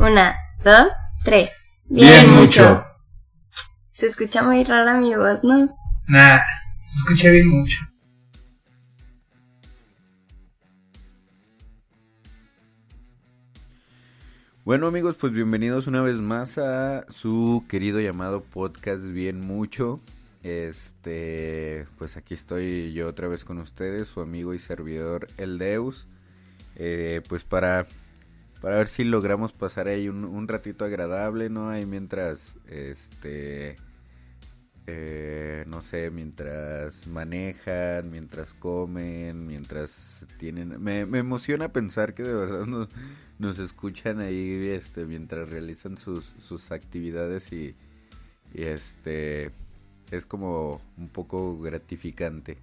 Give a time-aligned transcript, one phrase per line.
[0.00, 0.34] Una,
[0.64, 0.90] dos,
[1.24, 1.50] tres.
[1.84, 2.82] Bien, mucho.
[3.92, 5.76] Se escucha muy rara mi voz, ¿no?
[6.08, 6.40] Nah,
[6.86, 7.76] se escucha bien mucho.
[14.64, 20.00] Bueno amigos, pues bienvenidos una vez más a su querido llamado podcast Bien Mucho.
[20.42, 26.08] Este, pues aquí estoy yo otra vez con ustedes, su amigo y servidor El Deus.
[26.76, 27.86] Eh, pues para,
[28.60, 31.70] para ver si logramos pasar ahí un, ratito agradable, ¿no?
[31.70, 33.76] Ahí mientras, este,
[34.86, 40.80] eh, no sé, mientras manejan, mientras comen, mientras tienen...
[40.82, 42.88] Me, emociona pensar que de verdad nos,
[43.38, 47.74] nos escuchan ahí, este, mientras realizan sus, sus actividades y,
[48.52, 49.52] y este
[50.10, 52.58] es como un poco gratificante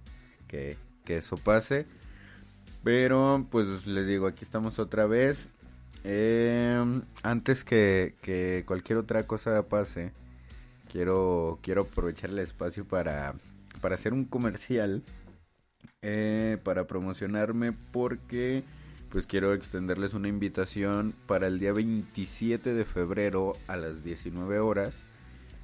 [0.46, 1.86] que, que eso pase.
[2.84, 5.50] Pero pues les digo, aquí estamos otra vez.
[6.04, 10.12] Eh, antes que, que, cualquier otra cosa pase,
[10.90, 13.34] quiero, quiero aprovechar el espacio para,
[13.80, 15.02] para hacer un comercial.
[16.02, 18.62] Eh, para promocionarme porque
[19.10, 25.02] pues quiero extenderles una invitación para el día 27 de febrero a las 19 horas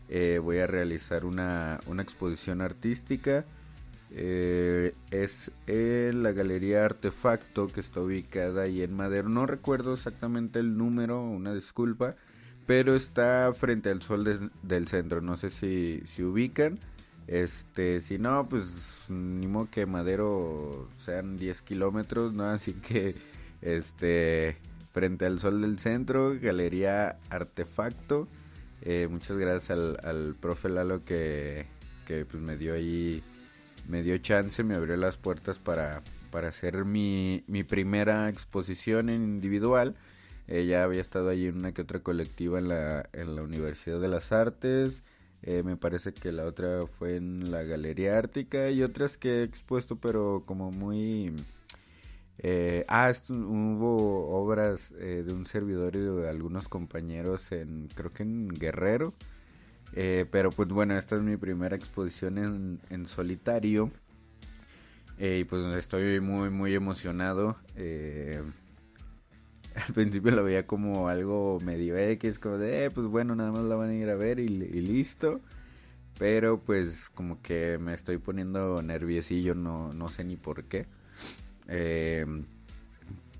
[0.09, 3.44] eh, voy a realizar una, una exposición artística.
[4.17, 9.29] Eh, es en la Galería Artefacto que está ubicada ahí en Madero.
[9.29, 12.15] No recuerdo exactamente el número, una disculpa,
[12.67, 15.21] pero está frente al sol del centro.
[15.21, 16.79] No sé si, si ubican.
[17.27, 22.45] Este, si no, pues ni modo que Madero sean 10 kilómetros, ¿no?
[22.45, 23.17] Así que,
[23.62, 24.59] este,
[24.93, 28.28] frente al sol del centro, Galería Artefacto.
[28.83, 31.67] Eh, muchas gracias al, al profe Lalo que,
[32.06, 33.23] que pues me dio ahí,
[33.89, 39.23] me dio chance, me abrió las puertas para, para hacer mi, mi primera exposición en
[39.23, 39.95] individual.
[40.47, 44.09] Ella había estado allí en una que otra colectiva en la, en la Universidad de
[44.09, 45.03] las Artes.
[45.43, 49.43] Eh, me parece que la otra fue en la Galería Ártica y otras que he
[49.43, 51.34] expuesto, pero como muy
[52.39, 58.23] eh, ah, hubo obras eh, de un servidor y de algunos compañeros en, creo que
[58.23, 59.15] en Guerrero.
[59.94, 63.91] Eh, pero pues bueno, esta es mi primera exposición en, en solitario.
[65.19, 67.56] Eh, y pues estoy muy, muy emocionado.
[69.75, 73.75] al principio lo veía como algo medio X, como de, pues bueno, nada más la
[73.77, 75.41] van a ir a ver y, y listo.
[76.19, 80.87] Pero pues como que me estoy poniendo nerviosillo, no, no sé ni por qué.
[81.69, 82.26] Eh,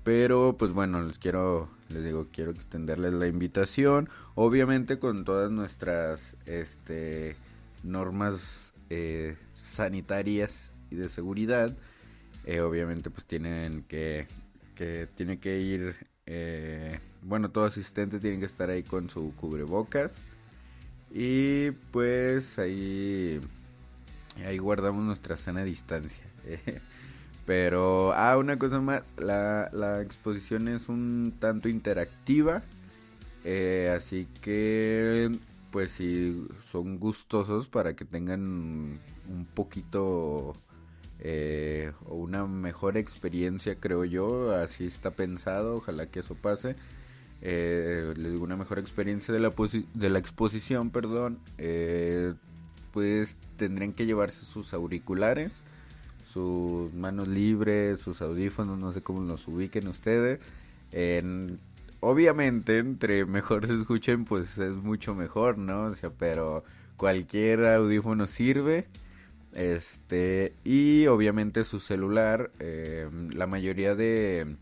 [0.03, 4.09] pero pues bueno, les quiero, les digo, quiero extenderles la invitación.
[4.33, 7.35] Obviamente con todas nuestras este,
[7.83, 11.75] normas eh, sanitarias y de seguridad.
[12.45, 14.27] Eh, obviamente pues tienen que,
[14.75, 20.13] que tiene que ir, eh, bueno, todo asistente tiene que estar ahí con su cubrebocas.
[21.11, 23.39] Y pues ahí,
[24.45, 26.23] ahí guardamos nuestra sana distancia.
[27.45, 32.63] Pero, ah, una cosa más, la, la exposición es un tanto interactiva,
[33.43, 35.31] eh, así que,
[35.71, 40.53] pues si son gustosos para que tengan un poquito
[41.19, 46.75] eh, una mejor experiencia, creo yo, así está pensado, ojalá que eso pase.
[47.41, 49.51] Eh, les digo una mejor experiencia de la,
[49.93, 52.33] de la exposición, perdón, eh,
[52.91, 55.63] pues tendrían que llevarse sus auriculares
[56.35, 60.41] sus manos libres, sus audífonos, no sé cómo los ubiquen ustedes.
[60.91, 61.59] En,
[62.01, 65.83] obviamente, entre mejor se escuchen, pues es mucho mejor, ¿no?
[65.83, 66.65] O sea, pero
[66.97, 68.85] cualquier audífono sirve.
[69.53, 74.57] Este, y obviamente su celular, eh, la mayoría de,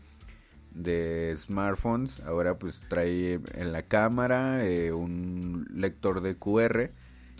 [0.74, 6.90] de smartphones ahora pues trae en la cámara eh, un lector de QR,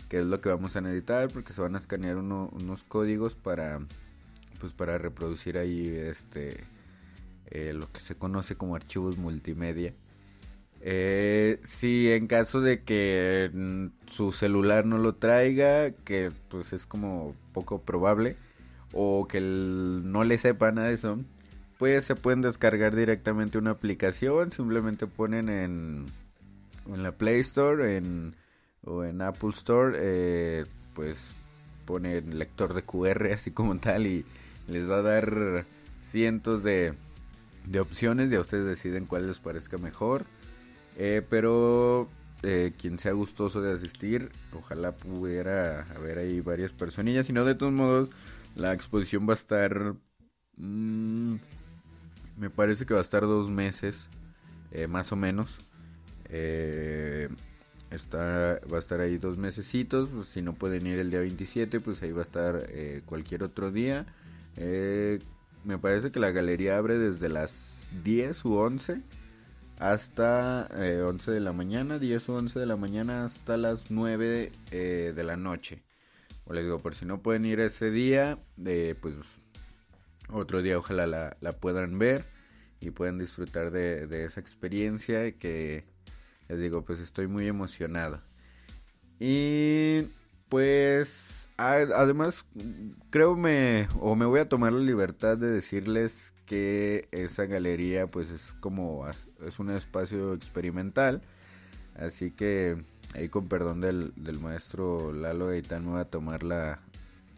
[0.09, 3.79] que es lo que vamos a necesitar porque se van a escanear unos códigos para
[4.59, 6.63] pues para reproducir ahí este
[7.47, 9.93] eh, lo que se conoce como archivos multimedia.
[10.81, 16.85] Eh, si en caso de que mm, su celular no lo traiga, que pues es
[16.85, 18.35] como poco probable,
[18.93, 21.19] o que no le sepa nada de eso,
[21.77, 26.05] pues se pueden descargar directamente una aplicación, simplemente ponen en,
[26.87, 28.35] en la Play Store en,
[28.85, 31.19] o en Apple Store, eh, pues
[31.85, 34.25] ponen lector de QR así como tal y
[34.67, 35.65] les va a dar
[36.01, 36.93] cientos de,
[37.65, 40.25] de opciones y a ustedes deciden cuál les parezca mejor.
[40.97, 42.07] Eh, pero
[42.43, 47.25] eh, quien sea gustoso de asistir, ojalá pudiera haber ahí varias personillas.
[47.25, 48.11] Si no, de todos modos,
[48.55, 49.95] la exposición va a estar...
[50.57, 51.35] Mmm,
[52.37, 54.09] me parece que va a estar dos meses,
[54.71, 55.57] eh, más o menos.
[57.91, 60.09] Está, va a estar ahí dos mesecitos.
[60.09, 62.67] Pues, si no pueden ir el día 27, pues ahí va a estar
[63.05, 64.05] cualquier otro día.
[64.57, 65.19] Eh,
[65.63, 69.01] me parece que la galería abre desde las 10 u 11
[69.79, 70.69] hasta
[71.05, 75.35] 11 de la mañana, 10 u 11 de la mañana hasta las 9 de la
[75.35, 75.83] noche.
[76.45, 78.39] O les digo, por si no pueden ir ese día,
[79.01, 79.15] pues
[80.29, 82.25] otro día ojalá la, la puedan ver
[82.79, 85.85] y puedan disfrutar de, de, esa experiencia que
[86.47, 88.21] les digo pues estoy muy emocionado
[89.19, 90.07] y
[90.49, 92.45] pues además
[93.09, 98.29] creo me o me voy a tomar la libertad de decirles que esa galería pues
[98.29, 99.07] es como
[99.45, 101.21] es un espacio experimental.
[101.95, 102.77] Así que
[103.13, 106.81] ahí con perdón del, del maestro Lalo Gaitán me voy a tomar la,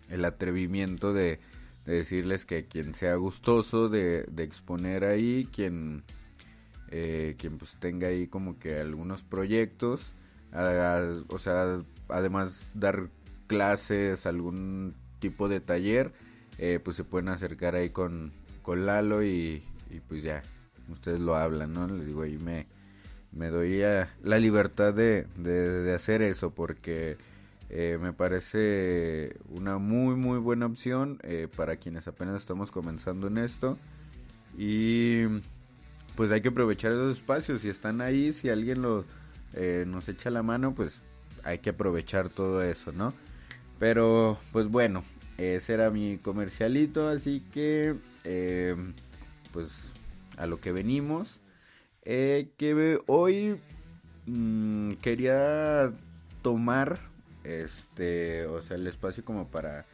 [0.09, 1.39] el atrevimiento de
[1.87, 6.03] de decirles que quien sea gustoso de, de exponer ahí, quien,
[6.89, 10.13] eh, quien pues tenga ahí como que algunos proyectos,
[11.29, 13.09] o sea, además dar
[13.47, 16.13] clases, algún tipo de taller,
[16.57, 18.31] eh, pues se pueden acercar ahí con,
[18.61, 19.63] con Lalo y,
[20.07, 20.41] pues ya,
[20.91, 21.87] ustedes lo hablan, ¿no?
[21.87, 22.67] Les digo, ahí me,
[23.31, 23.81] me doy
[24.23, 27.17] la libertad de, de, hacer eso porque
[27.69, 33.37] eh, me parece una muy muy buena opción eh, para quienes apenas estamos comenzando en
[33.37, 33.77] esto.
[34.57, 35.25] Y
[36.15, 37.61] pues hay que aprovechar esos espacios.
[37.61, 39.05] Si están ahí, si alguien lo,
[39.53, 41.03] eh, nos echa la mano, pues
[41.47, 43.13] hay que aprovechar todo eso, ¿no?
[43.79, 45.03] Pero pues bueno,
[45.37, 47.07] ese era mi comercialito.
[47.07, 47.95] Así que
[49.53, 49.93] pues
[50.37, 51.39] a lo que venimos.
[52.03, 53.59] que hoy
[54.25, 55.91] mmm, quería
[56.41, 56.99] tomar
[57.43, 59.85] este, o sea, el espacio como para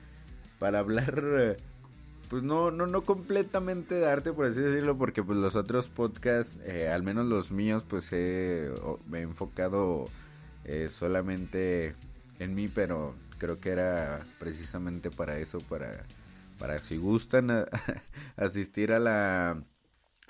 [0.58, 1.58] para hablar
[2.30, 6.58] pues no no no completamente de arte por así decirlo porque pues los otros podcasts
[6.66, 10.08] eh, al menos los míos pues me he enfocado
[10.66, 11.96] eh, solamente
[12.40, 16.04] en mí pero creo que era precisamente para eso para
[16.60, 17.50] para si gustan
[18.36, 19.64] asistir a la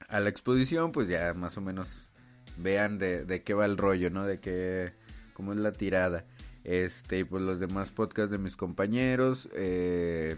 [0.08, 2.10] a la exposición pues ya más o menos
[2.58, 4.94] vean de, de qué va el rollo no de qué
[5.34, 6.26] cómo es la tirada
[6.64, 9.50] este, y pues los demás podcasts de mis compañeros.
[9.54, 10.36] Eh,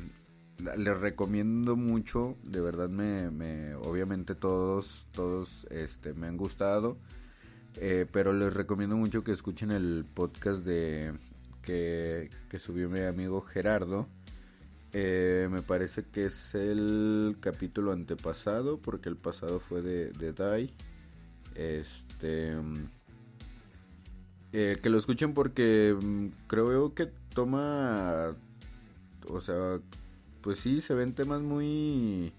[0.77, 2.35] les recomiendo mucho.
[2.43, 6.97] De verdad me, me obviamente todos, todos este, me han gustado.
[7.77, 11.13] Eh, pero les recomiendo mucho que escuchen el podcast de
[11.61, 14.07] que, que subió mi amigo Gerardo.
[14.93, 20.73] Eh, me parece que es el capítulo antepasado, porque el pasado fue de, de Dai.
[21.55, 22.53] Este
[24.57, 28.33] eh, que lo escuchen porque mm, creo que toma,
[29.27, 29.81] o sea,
[30.39, 32.31] pues sí, se ven temas muy,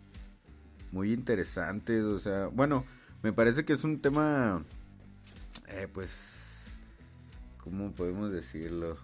[0.93, 2.87] muy interesantes, o sea, bueno,
[3.23, 4.65] me parece que es un tema,
[5.69, 6.79] eh, pues,
[7.63, 8.97] ¿cómo podemos decirlo?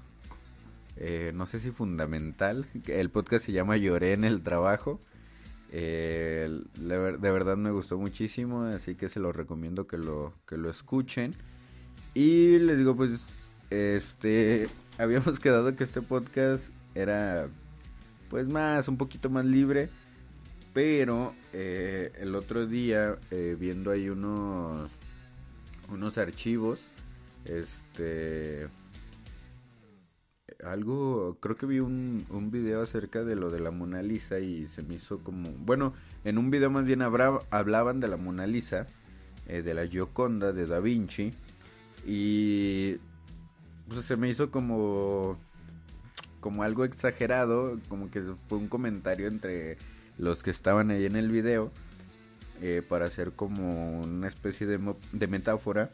[0.97, 2.67] Eh, no sé si fundamental.
[2.87, 5.01] El podcast se llama Lloré en el trabajo.
[5.71, 6.61] de
[7.21, 11.35] verdad me gustó muchísimo, así que se lo recomiendo que lo, que lo escuchen.
[12.15, 13.27] Y les digo, pues,
[13.71, 14.69] este,
[14.99, 17.49] habíamos quedado que este podcast era,
[18.29, 19.89] pues, más, un poquito más libre.
[20.75, 24.91] Pero eh, el otro día, eh, viendo ahí unos,
[25.89, 26.87] unos archivos,
[27.45, 28.69] este,
[30.65, 34.67] algo, creo que vi un, un video acerca de lo de la Mona Lisa y
[34.69, 38.87] se me hizo como, bueno, en un video más bien hablaban de la Mona Lisa,
[39.47, 41.33] eh, de la Gioconda de Da Vinci
[42.07, 42.99] y
[43.89, 45.37] pues se me hizo como
[46.39, 49.79] como algo exagerado, como que fue un comentario entre
[50.19, 51.73] los que estaban ahí en el video
[52.63, 54.79] eh, para hacer como una especie de,
[55.13, 55.91] de metáfora.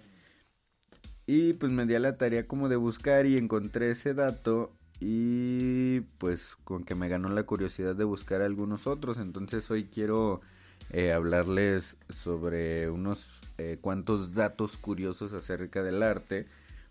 [1.27, 6.01] Y pues me di a la tarea como de buscar y encontré ese dato y
[6.19, 9.19] pues con que me ganó la curiosidad de buscar algunos otros.
[9.19, 10.41] Entonces hoy quiero
[10.91, 16.47] eh, hablarles sobre unos eh, cuantos datos curiosos acerca del arte.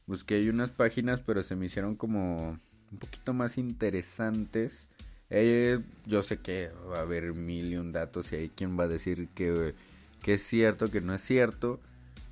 [0.06, 2.60] Busqué hay unas páginas, pero se me hicieron como
[2.92, 4.88] un poquito más interesantes.
[5.30, 8.86] Eh, yo sé que va a haber mil y un datos y hay quien va
[8.86, 9.76] a decir que,
[10.22, 11.82] que es cierto, que no es cierto.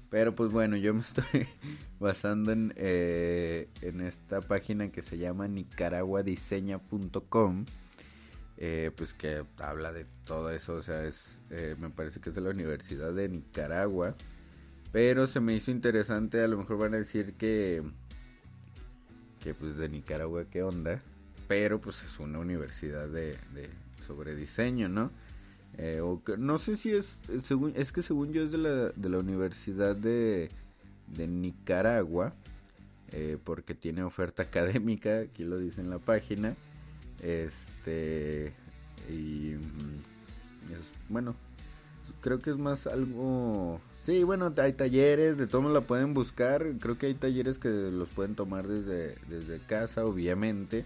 [0.10, 1.26] Pero pues bueno, yo me estoy
[2.00, 7.66] basando en, eh, en esta página que se llama nicaraguadiseña.com.
[8.58, 12.36] Eh, pues que habla de todo eso, o sea, es, eh, me parece que es
[12.36, 14.16] de la Universidad de Nicaragua,
[14.94, 17.84] pero se me hizo interesante, a lo mejor van a decir que,
[19.44, 21.02] que pues de Nicaragua, ¿qué onda?
[21.48, 23.38] Pero pues es una universidad de,
[24.06, 25.12] sobre diseño, ¿no?
[25.78, 29.10] Eh, o no sé si es, según, es que según yo es de la, de
[29.10, 30.50] la Universidad de,
[31.08, 32.34] de Nicaragua,
[33.12, 36.56] eh, porque tiene oferta académica, aquí lo dice en la página.
[37.22, 38.54] Este,
[39.10, 41.36] y mm, es, bueno,
[42.22, 43.80] creo que es más algo...
[44.04, 46.74] Sí, bueno, hay talleres, de todos la pueden buscar.
[46.80, 50.86] Creo que hay talleres que los pueden tomar desde, desde casa, obviamente.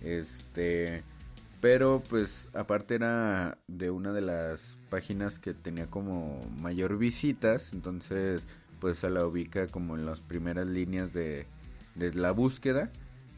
[0.00, 1.02] Este,
[1.60, 8.46] pero pues aparte era de una de las páginas que tenía como mayor visitas, entonces
[8.80, 11.46] pues se la ubica como en las primeras líneas de,
[11.94, 12.90] de la búsqueda.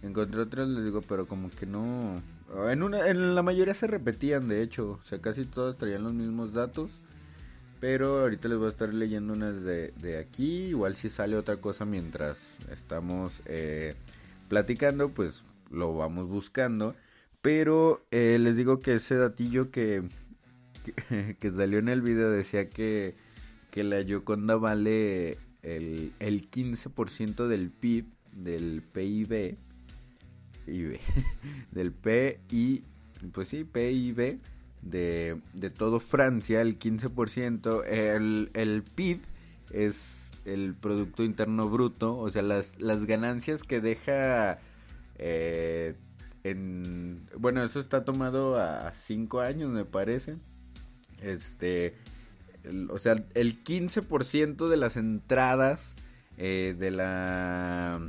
[0.02, 2.22] Encontré otras, les digo, pero como que no...
[2.68, 6.12] En, una, en la mayoría se repetían, de hecho, o sea, casi todas traían los
[6.12, 7.00] mismos datos.
[7.80, 10.64] Pero ahorita les voy a estar leyendo unas de, de aquí.
[10.64, 13.94] Igual si sale otra cosa mientras estamos eh,
[14.50, 16.94] platicando, pues lo vamos buscando.
[17.42, 20.02] Pero eh, les digo que ese datillo que,
[21.40, 23.14] que, salió en el video decía que,
[23.70, 29.56] que la Yoconda vale el, el 15% del PIB, del PIB,
[31.72, 32.84] del PI,
[33.32, 34.38] pues sí, PIB
[34.82, 37.84] de, de todo Francia, el 15%.
[37.86, 39.20] El, el PIB
[39.72, 44.58] es el Producto Interno Bruto, o sea, las, las ganancias que deja...
[45.22, 45.96] Eh,
[46.44, 50.36] en, bueno, eso está tomado a 5 años, me parece.
[51.20, 51.94] Este,
[52.88, 55.94] o sea, el 15% de las entradas
[56.38, 58.00] eh, de la...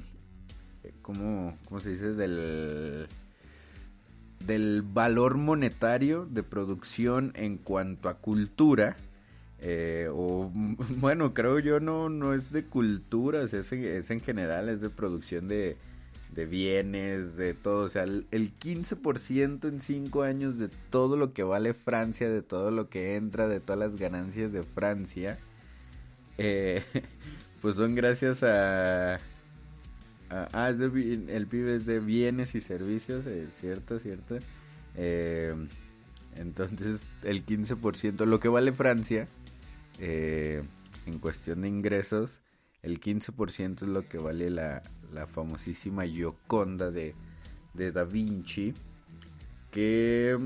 [1.02, 2.14] ¿cómo, ¿Cómo se dice?
[2.14, 3.10] Del
[4.46, 8.98] del valor monetario de producción en cuanto a cultura.
[9.60, 10.52] Eh, o
[10.98, 15.48] bueno, creo yo no, no es de cultura, es, es en general, es de producción
[15.48, 15.78] de,
[16.32, 17.86] de bienes, de todo.
[17.86, 22.72] O sea, el, 15% en 5 años de todo lo que vale Francia, de todo
[22.72, 25.38] lo que entra, de todas las ganancias de Francia,
[26.38, 26.84] eh,
[27.62, 29.20] pues son gracias a,
[30.34, 34.40] Ah, es el PIB es de bienes y servicios, eh, cierto, cierto.
[34.96, 35.54] Eh,
[36.38, 39.28] entonces, el 15%, lo que vale Francia,
[40.00, 42.40] en cuestión de ingresos,
[42.82, 44.84] el 15% es lo que vale la,
[45.14, 47.16] la famosísima Gioconda de,
[47.74, 48.74] de Da Vinci,
[49.72, 50.38] que,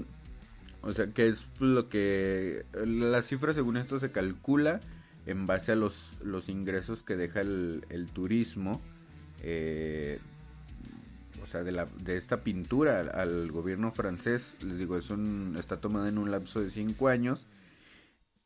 [0.81, 4.79] o sea, que es lo que, la cifra según esto se calcula
[5.25, 8.81] en base a los, los ingresos que deja el, turismo
[9.41, 10.19] eh,
[11.41, 15.79] o sea, de, la, de esta pintura al, gobierno francés, les digo, es un, está
[15.79, 17.47] tomada en un lapso de 5 años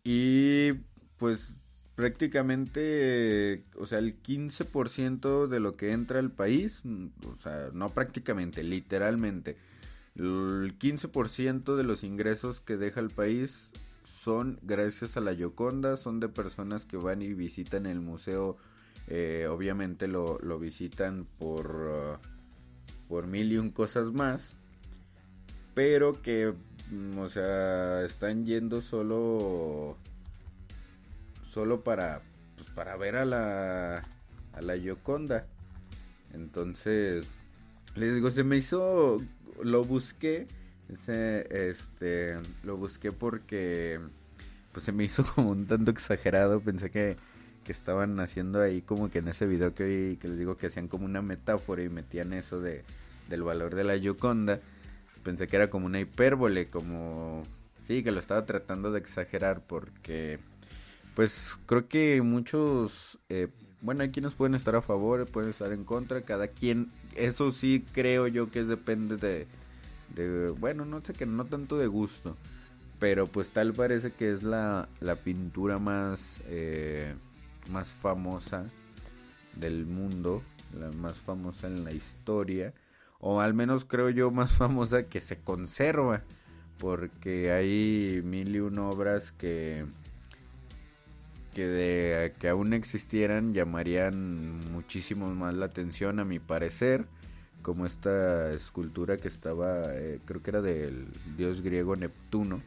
[0.03, 0.73] y
[1.17, 1.53] pues
[1.99, 8.63] prácticamente, o sea, el 15% de lo que entra al país, o sea, no prácticamente,
[8.63, 9.57] literalmente,
[10.15, 13.69] el 15% de los ingresos que deja el país
[14.05, 18.55] son gracias a la Yoconda, son de personas que van y visitan el museo
[19.09, 24.55] eh, obviamente lo, visitan por, uh, por mil y un cosas más.
[25.73, 26.53] Pero que,
[26.91, 29.97] mm, o sea, están yendo solo,
[31.49, 32.21] solo para,
[32.55, 34.03] pues, para ver a la,
[34.53, 35.45] a la Yoconda.
[36.33, 37.27] Entonces,
[37.95, 39.17] les digo, se me hizo,
[39.61, 40.47] lo busqué,
[40.87, 43.99] este, lo busqué porque,
[44.71, 47.17] pues se me hizo como un tanto exagerado, pensé que
[47.69, 50.87] que estaban haciendo ahí como que en ese video que, que les digo que hacían
[50.87, 52.83] como una metáfora y metían eso de,
[53.29, 54.59] del valor de la Yoconda.
[55.23, 57.43] Pensé que era como una hipérbole, como...
[57.83, 60.39] Sí, que lo estaba tratando de exagerar porque...
[61.19, 63.19] Pues creo que muchos...
[63.27, 63.49] Eh,
[63.81, 66.93] bueno, hay quienes pueden estar a favor, pueden estar en contra, cada quien...
[67.13, 69.45] Eso sí creo yo que depende de...
[70.15, 72.37] de bueno, no sé que no tanto de gusto.
[72.99, 76.41] Pero pues tal parece que es la, la pintura más...
[76.45, 77.13] Eh,
[77.69, 78.63] más famosa
[79.57, 80.41] del mundo,
[80.79, 82.73] la más famosa en la historia,
[83.19, 86.21] o al menos creo yo más famosa que se conserva,
[86.77, 89.85] porque hay mil y una obras que
[91.53, 97.05] que de que aún existieran llamarían muchísimo más la atención a mi parecer
[97.61, 102.61] como esta escultura que estaba eh, creo que era del dios griego Neptuno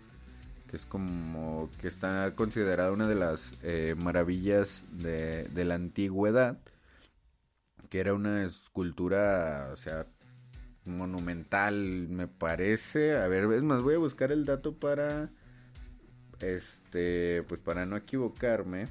[0.72, 6.56] que es como que está considerada una de las eh, maravillas de, de, la antigüedad,
[7.90, 10.06] que era una escultura, o sea,
[10.86, 13.18] monumental, me parece.
[13.18, 15.30] A ver, es más, voy a buscar el dato para,
[16.42, 18.88] este, pues para no equivocarme.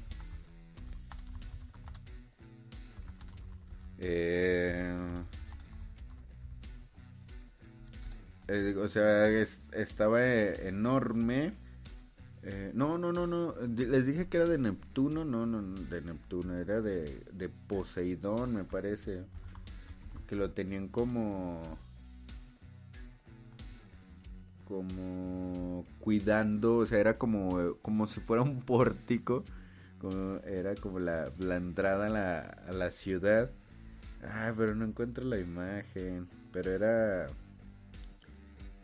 [3.98, 4.96] Eh,
[8.48, 11.54] eh o sea, estaba enorme
[12.44, 13.54] Eh, no, no, no, no.
[13.76, 15.24] Les dije que era de Neptuno.
[15.24, 16.56] No, no, de Neptuno.
[16.56, 19.24] Era de, de Poseidón, me parece.
[20.26, 21.62] Que lo tenían como.
[24.72, 26.78] Como cuidando.
[26.78, 29.44] O sea, era como, como si fuera un pórtico.
[30.46, 33.50] Era como la, la entrada a la, a la ciudad.
[34.24, 36.28] Ah, pero no encuentro la imagen.
[36.52, 37.26] Pero era.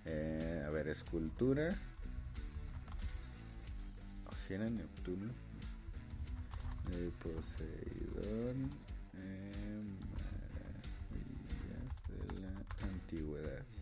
[0.04, 1.76] Eh, a ver, escultura
[4.54, 5.32] era Neptuno.
[6.90, 8.70] De Poseidón.
[9.14, 9.82] Eh,
[12.08, 13.77] de la antigüedad.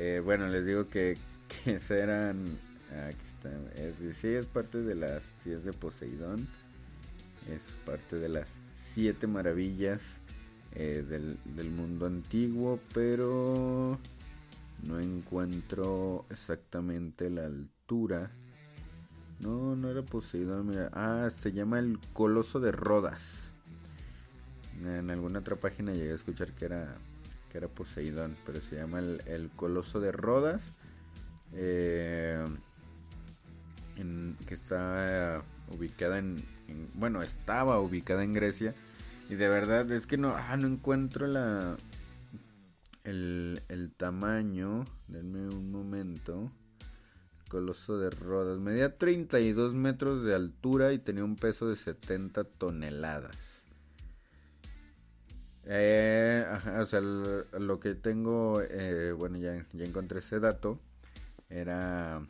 [0.00, 1.18] Eh, bueno, les digo que,
[1.64, 2.56] que eran.
[3.08, 3.50] Aquí está.
[3.74, 5.24] Es decir, es parte de las.
[5.42, 6.46] Si es de Poseidón.
[7.52, 10.02] Es parte de las siete maravillas
[10.72, 12.78] eh, del, del mundo antiguo.
[12.94, 13.98] Pero
[14.86, 18.30] no encuentro exactamente la altura.
[19.40, 20.90] No, no era Poseidón, mira.
[20.92, 23.52] Ah, se llama el Coloso de Rodas.
[24.84, 26.94] En alguna otra página llegué a escuchar que era,
[27.50, 30.72] que era Poseidón, pero se llama el, Coloso de Rodas.
[31.52, 32.44] Eh,
[34.46, 35.42] que está
[35.76, 36.42] ubicada en,
[36.94, 38.74] Bueno, estaba ubicada en Grecia.
[39.28, 41.76] Y de verdad es que no, ah, no encuentro la,
[43.04, 44.84] el, el tamaño.
[45.08, 46.50] Denme un momento.
[47.48, 48.58] Coloso de Rodas.
[48.58, 53.57] Medía 32 metros de altura y tenía un peso de 70 toneladas.
[55.70, 56.46] Eh,
[56.80, 60.80] o sea, lo, que tengo, eh, bueno, ya, ya encontré ese dato.
[61.50, 62.22] Era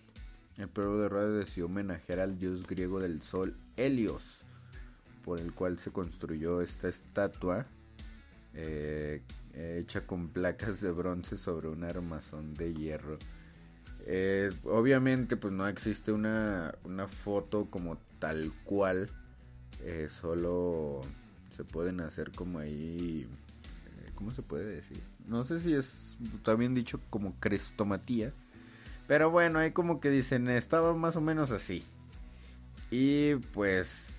[0.56, 4.42] el pueblo de Rodas decidió homenajear al dios griego del sol, Helios,
[5.24, 7.66] por el cual se construyó esta estatua
[8.54, 9.22] eh,
[9.54, 13.18] hecha con placas de bronce sobre un armazón de hierro.
[14.04, 19.10] Eh, obviamente pues no existe una, una foto como tal cual.
[20.08, 21.02] Solo
[21.58, 23.28] se pueden hacer como ahí...
[24.14, 25.00] ¿Cómo se puede decir?
[25.26, 28.32] No sé si es también dicho como crestomatía.
[29.06, 31.84] Pero bueno, ahí como que dicen, estaba más o menos así.
[32.90, 34.18] Y pues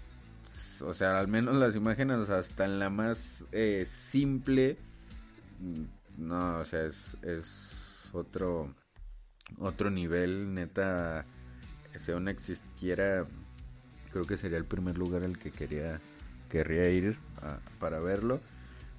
[0.81, 4.77] o sea, al menos las imágenes hasta en la más eh, simple,
[5.59, 8.73] mm, no, o sea, es, es otro,
[9.57, 11.25] otro nivel, neta,
[11.95, 13.27] si aún existiera,
[14.11, 15.99] creo que sería el primer lugar al que quería,
[16.49, 17.17] querría ir
[17.80, 18.39] para verlo.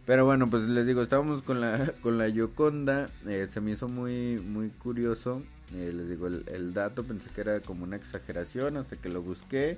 [0.06, 3.88] Pero bueno, pues les digo, estábamos con la, con la Yoconda, eh, se me hizo
[3.88, 5.42] muy, muy curioso.
[5.74, 9.76] Eh, les digo, el, dato pensé que era como una exageración hasta que lo busqué.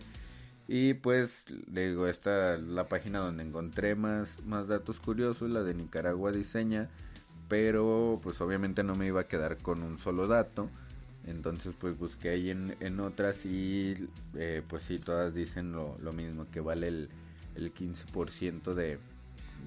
[0.69, 6.33] Y pues digo, esta la página donde encontré más, más datos curiosos, la de Nicaragua
[6.33, 6.89] Diseña,
[7.49, 10.71] pero pues obviamente no me iba a quedar con un solo dato.
[11.27, 16.61] Entonces pues busqué ahí en, otras y eh, pues sí, todas dicen lo, mismo, que
[16.61, 17.11] vale el,
[17.57, 18.99] el 15% de,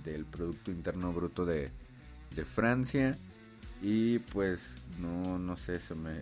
[0.04, 1.72] del Producto Interno Bruto de,
[2.36, 3.18] de Francia.
[3.82, 6.20] Y pues no, no sé, se me...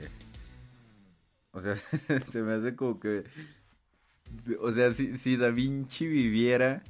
[1.51, 1.75] O sea,
[2.31, 3.23] se me hace como que
[4.59, 6.83] o sea, si, si Da Vinci viviera,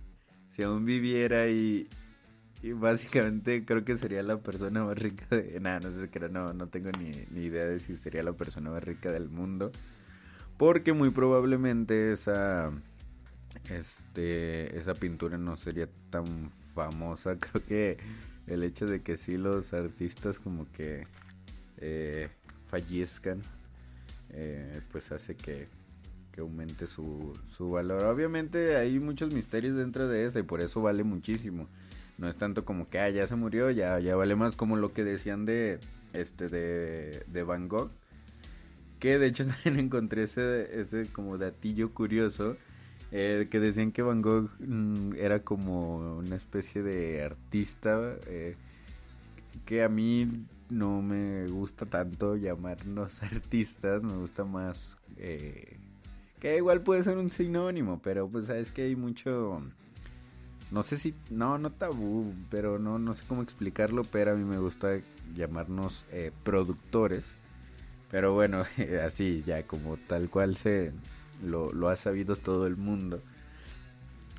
[0.49, 1.87] si aún viviera y,
[2.61, 5.59] y básicamente creo que sería la persona más rica de...
[5.59, 8.69] Nada, no sé era, no, no tengo ni, ni idea de si sería la persona
[8.69, 9.71] más rica del mundo.
[10.57, 12.71] Porque muy probablemente esa,
[13.69, 17.37] este, esa pintura no sería tan famosa.
[17.39, 17.97] Creo que
[18.47, 21.07] el hecho de que sí los artistas como que
[21.77, 22.29] eh,
[22.67, 23.41] fallezcan,
[24.29, 25.67] eh, pues hace que
[26.33, 28.03] que aumente su, su valor.
[28.05, 31.69] Obviamente hay muchos misterios dentro de ese y por eso vale muchísimo.
[32.17, 34.93] No es tanto como que ah, ya se murió, ya, ya vale más como lo
[34.93, 35.79] que decían de
[36.11, 37.91] este de, de Van Gogh.
[38.99, 42.57] Que de hecho también encontré ese, ese como datillo curioso.
[43.15, 48.55] Eh, que decían que Van Gogh mm, era como una especie de artista eh,
[49.65, 55.77] que a mí no me gusta tanto llamarnos artistas, me gusta más eh,
[56.43, 59.61] que igual puede ser un sinónimo, pero pues sabes que hay mucho...
[60.71, 61.13] No sé si...
[61.29, 64.99] No, no tabú, pero no, no sé cómo explicarlo, pero a mí me gusta
[65.35, 67.31] llamarnos eh, productores.
[68.11, 68.63] Pero bueno,
[69.05, 70.91] así ya como tal cual se
[71.43, 73.21] lo, lo ha sabido todo el mundo.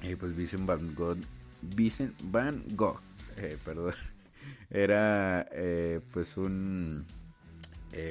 [0.02, 1.18] Y pues Vincent Van Gogh,
[1.62, 3.00] Vincent Van Gogh,
[3.36, 3.94] eh, perdón,
[4.70, 7.04] era eh, pues un,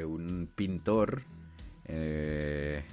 [0.06, 1.24] un pintor
[1.86, 2.84] eh,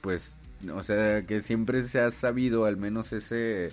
[0.00, 0.36] pues,
[0.72, 3.72] o sea, que siempre se ha sabido, al menos ese,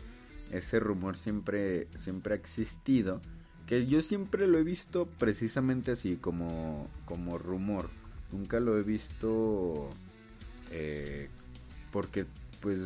[0.52, 3.22] ese rumor siempre, siempre ha existido,
[3.68, 7.90] que yo siempre lo he visto precisamente así, como, como rumor.
[8.32, 9.90] nunca lo he visto
[10.72, 11.30] eh,
[11.92, 12.26] porque
[12.62, 12.80] pues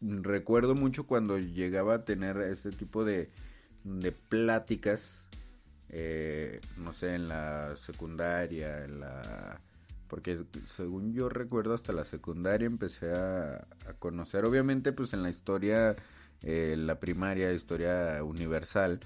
[0.00, 3.28] mm, recuerdo mucho cuando llegaba a tener este tipo de,
[3.84, 5.22] de pláticas,
[5.90, 9.60] eh, no sé, en la secundaria, en la...
[10.08, 13.66] Porque según yo recuerdo hasta la secundaria empecé a,
[13.98, 15.96] conocer, obviamente pues en la historia,
[16.42, 19.00] eh, la primaria, historia universal,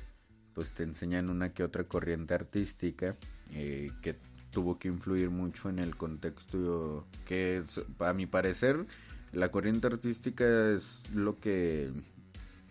[0.55, 3.17] pues te enseñan una que otra corriente artística
[3.53, 4.17] eh, que
[4.53, 7.65] tuvo que influir mucho en el contexto que
[7.99, 8.87] a mi parecer
[9.33, 11.91] la corriente artística es lo que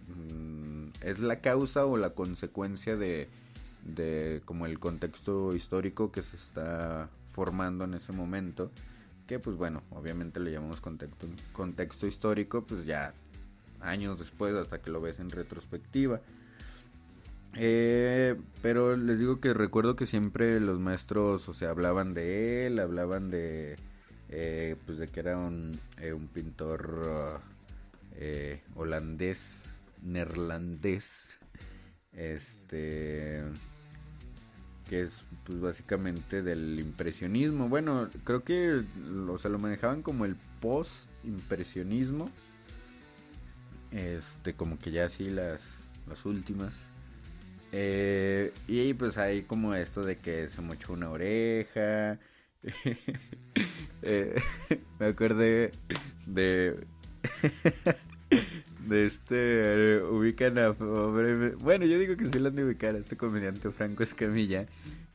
[0.08, 3.28] mm, es la causa o la consecuencia de,
[3.84, 8.72] de como el contexto histórico que se está formando en ese momento
[9.28, 13.14] que pues bueno obviamente le llamamos contexto contexto histórico pues ya
[13.80, 16.22] años después hasta que lo ves en retrospectiva
[17.56, 22.80] eh, pero les digo que recuerdo que siempre los maestros, o sea, hablaban de él,
[22.80, 23.78] hablaban de,
[24.30, 27.42] eh, pues de que era un, eh, un pintor
[28.14, 29.58] eh, holandés,
[30.02, 31.28] neerlandés,
[32.14, 33.44] este,
[34.90, 37.68] que es pues básicamente del impresionismo.
[37.68, 38.84] Bueno, creo que,
[39.28, 42.32] o sea, lo manejaban como el post-impresionismo,
[43.92, 46.88] este, como que ya así las, las últimas.
[47.72, 52.20] Eh, y pues hay como esto de que se mochó una oreja.
[54.02, 54.42] eh,
[55.00, 55.72] me acordé
[56.26, 56.76] de.
[58.88, 60.02] de este.
[60.04, 60.72] ubican a.
[60.72, 64.66] Bueno, yo digo que sí lo han de ubicar a este comediante Franco Escamilla.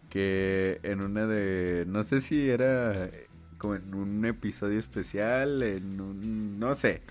[0.09, 1.85] Que en una de.
[1.87, 3.11] No sé si era
[3.59, 6.59] como en un episodio especial, en un.
[6.59, 7.03] No sé.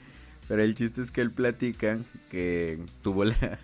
[0.47, 3.59] Pero el chiste es que él platica que tuvo la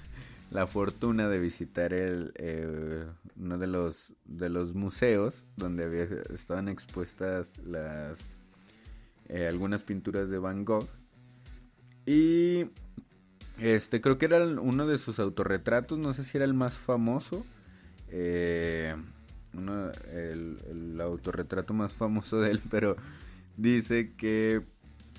[0.52, 3.06] la fortuna de visitar el, eh,
[3.38, 8.34] uno de los, de los museos donde había, estaban expuestas las
[9.30, 10.90] eh, algunas pinturas de Van Gogh.
[12.06, 12.66] Y
[13.60, 17.46] este creo que era uno de sus autorretratos no sé si era el más famoso
[18.10, 18.96] eh,
[19.54, 22.98] el, el autorretrato más famoso de él pero
[23.58, 24.64] dice que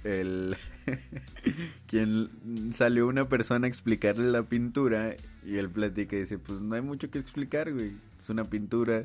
[0.02, 0.56] el
[1.86, 2.30] quien
[2.74, 6.82] salió una persona a explicarle la pintura y él platica y dice, pues no hay
[6.82, 7.92] mucho que explicar, güey.
[8.20, 9.04] Es una pintura,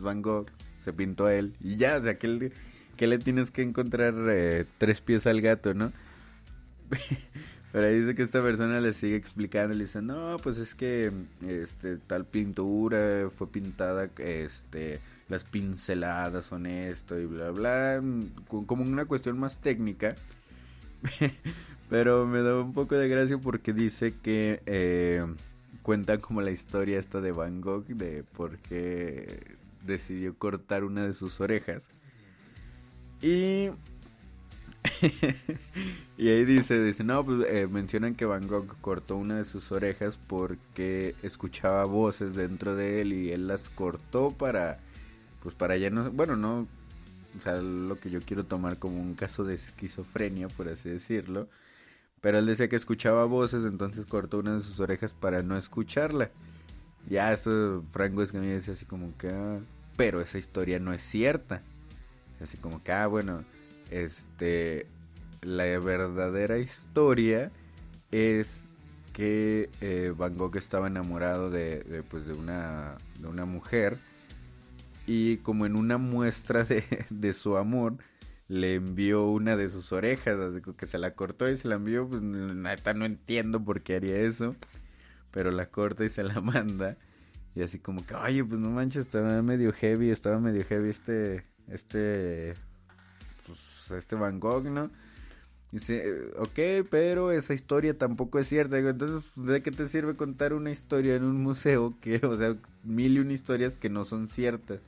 [0.00, 0.46] Van Gogh,
[0.84, 2.52] se pintó a él y ya, o sea, que,
[2.96, 5.92] que le tienes que encontrar eh, tres pies al gato, ¿no?
[7.72, 11.10] Pero ahí dice que esta persona le sigue explicando, le dice, no, pues es que
[11.40, 18.02] este tal pintura fue pintada, este, las pinceladas son esto y bla bla,
[18.46, 20.14] como una cuestión más técnica.
[21.90, 25.24] Pero me da un poco de gracia porque dice que eh,
[25.82, 31.12] cuenta como la historia esta de Van Gogh de por qué decidió cortar una de
[31.12, 31.90] sus orejas.
[33.20, 33.70] Y
[36.18, 39.70] y ahí dice, dice, no, pues eh, mencionan que Van Gogh cortó una de sus
[39.72, 44.80] orejas porque escuchaba voces dentro de él y él las cortó para,
[45.42, 46.66] pues para ya no, bueno, no,
[47.36, 51.48] o sea, lo que yo quiero tomar como un caso de esquizofrenia, por así decirlo.
[52.20, 56.30] Pero él decía que escuchaba voces, entonces cortó una de sus orejas para no escucharla.
[57.08, 59.58] Ya, esto Franco es que me dice así como que, ah,
[59.96, 61.62] pero esa historia no es cierta.
[62.40, 63.44] Así como que, ah, bueno,
[63.90, 64.86] este,
[65.40, 67.50] la verdadera historia
[68.10, 68.64] es
[69.12, 73.98] que eh, Van Gogh estaba enamorado de, pues de una, de una mujer
[75.06, 77.98] y como en una muestra de, de, su amor
[78.48, 82.08] le envió una de sus orejas, así que se la cortó y se la envió,
[82.08, 84.56] pues neta no entiendo por qué haría eso,
[85.30, 86.96] pero la corta y se la manda
[87.54, 91.44] y así como que, oye, pues no manches, estaba medio heavy, estaba medio heavy este,
[91.68, 92.54] este
[93.90, 94.90] este Van Gogh, ¿no?
[95.70, 98.76] Dice, ok, pero esa historia tampoco es cierta.
[98.76, 102.56] Digo, entonces, ¿de qué te sirve contar una historia en un museo que, o sea,
[102.82, 104.80] mil y una historias que no son ciertas?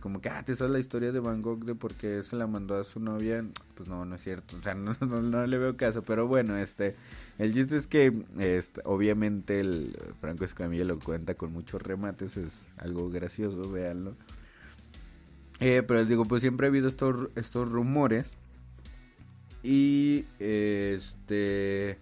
[0.00, 2.46] Como que, ah, te sabes la historia de Van Gogh de por qué se la
[2.46, 3.44] mandó a su novia.
[3.74, 4.56] Pues no, no es cierto.
[4.56, 6.02] O sea, no, no, le veo caso.
[6.02, 6.96] Pero bueno, este,
[7.38, 12.36] el chiste es que, este, obviamente, el Franco Escamilla lo cuenta con muchos remates.
[12.36, 14.14] Es algo gracioso, véanlo.
[15.60, 18.32] Eh, pero les digo, pues siempre ha habido estos, estos rumores.
[19.62, 21.98] Y este,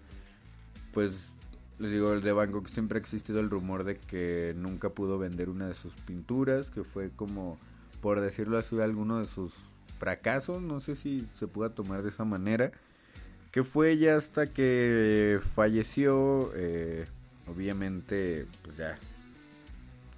[0.93, 1.31] pues
[1.79, 5.17] les digo, el de Van Gogh siempre ha existido el rumor de que nunca pudo
[5.17, 7.57] vender una de sus pinturas, que fue como,
[8.05, 9.51] por decirlo así, alguno de sus
[9.97, 12.71] fracasos, no sé si se pueda tomar de esa manera,
[13.49, 17.07] que fue ya hasta que falleció, eh,
[17.47, 18.99] obviamente, pues ya,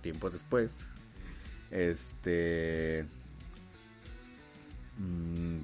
[0.01, 0.73] tiempo después,
[1.71, 3.05] este,
[4.97, 5.59] mm,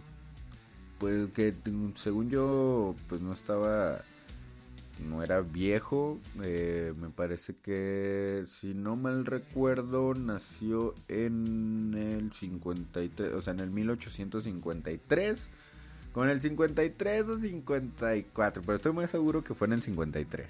[1.00, 1.54] pues que
[1.96, 4.02] según yo, pues no estaba,
[5.00, 6.20] no era viejo.
[6.44, 13.60] Eh, me parece que, si no mal recuerdo, nació en el 53, o sea, en
[13.60, 15.50] el 1853.
[16.12, 20.48] Con el 53 o 54, pero estoy muy seguro que fue en el 53.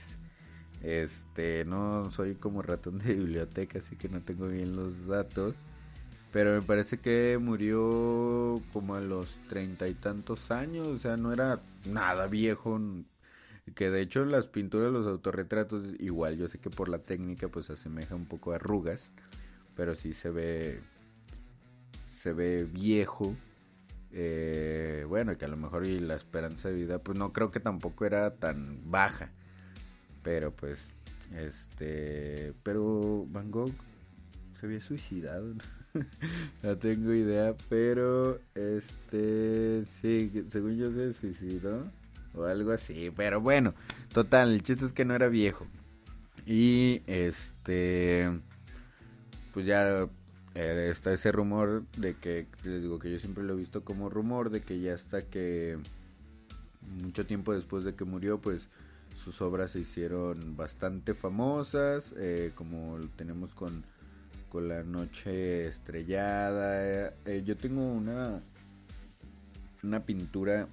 [0.83, 5.55] Este, no soy como ratón de biblioteca, así que no tengo bien los datos.
[6.33, 11.31] Pero me parece que murió como a los treinta y tantos años, o sea, no
[11.31, 12.81] era nada viejo.
[13.75, 17.69] Que de hecho las pinturas, los autorretratos, igual, yo sé que por la técnica pues
[17.69, 19.13] asemeja un poco a arrugas,
[19.75, 20.81] pero sí se ve,
[22.05, 23.35] se ve viejo.
[24.11, 27.61] Eh, bueno, que a lo mejor y la esperanza de vida, pues no creo que
[27.61, 29.31] tampoco era tan baja.
[30.23, 30.89] Pero pues,
[31.33, 33.73] este, pero Van Gogh
[34.59, 35.55] se había suicidado.
[36.61, 41.89] no tengo idea, pero este, sí, según yo se suicidó
[42.35, 43.11] o algo así.
[43.15, 43.73] Pero bueno,
[44.13, 45.67] total, el chiste es que no era viejo.
[46.45, 48.29] Y este,
[49.53, 50.09] pues ya
[50.55, 54.09] eh, está ese rumor de que, les digo que yo siempre lo he visto como
[54.09, 55.77] rumor, de que ya hasta que
[57.01, 58.67] mucho tiempo después de que murió, pues
[59.15, 63.83] sus obras se hicieron bastante famosas, eh, como tenemos con,
[64.49, 67.13] con La Noche Estrellada.
[67.25, 68.41] Eh, yo tengo una,
[69.81, 70.67] una pintura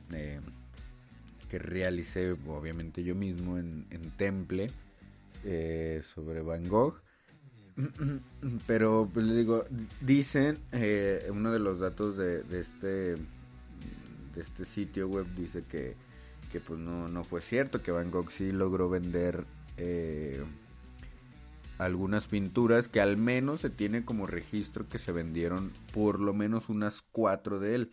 [1.50, 3.86] que realicé, obviamente yo mismo, en,
[4.16, 4.70] Temple,
[6.14, 7.00] sobre Van Gogh.
[8.66, 9.66] Pero, pues les digo,
[10.00, 10.58] dicen,
[11.30, 13.16] uno de los datos de, de, este, de
[14.36, 15.96] este sitio web dice que
[16.50, 19.44] que pues no, no fue cierto, que Van Gogh sí logró vender
[19.76, 20.44] eh,
[21.78, 26.68] algunas pinturas que al menos se tiene como registro que se vendieron por lo menos
[26.68, 27.90] unas cuatro de él.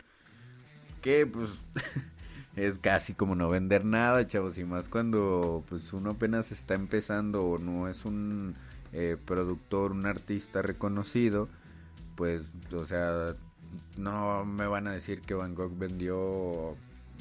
[1.01, 1.51] Que pues
[2.57, 7.45] es casi como no vender nada, chavos, y más cuando pues uno apenas está empezando
[7.45, 8.55] o no es un
[8.93, 11.49] eh, productor, un artista reconocido,
[12.15, 13.35] pues, o sea,
[13.95, 16.75] no me van a decir que Van vendió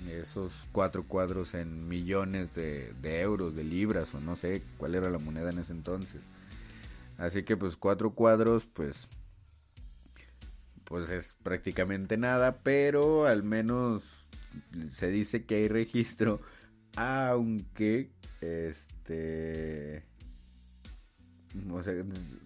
[0.09, 5.19] esos cuatro cuadros en millones de, euros, de libras o no sé cuál era la
[5.19, 6.23] moneda en ese entonces.
[7.19, 9.09] Así que pues cuatro cuadros pues
[10.85, 14.26] pues es prácticamente nada, pero al menos
[14.91, 16.41] se dice que hay registro,
[16.97, 20.05] aunque este
[21.71, 21.95] o sea,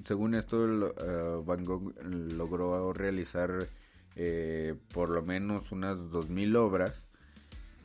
[0.05, 3.67] según esto uh, Van Gogh logró realizar
[4.15, 7.05] eh, por lo menos unas dos mil obras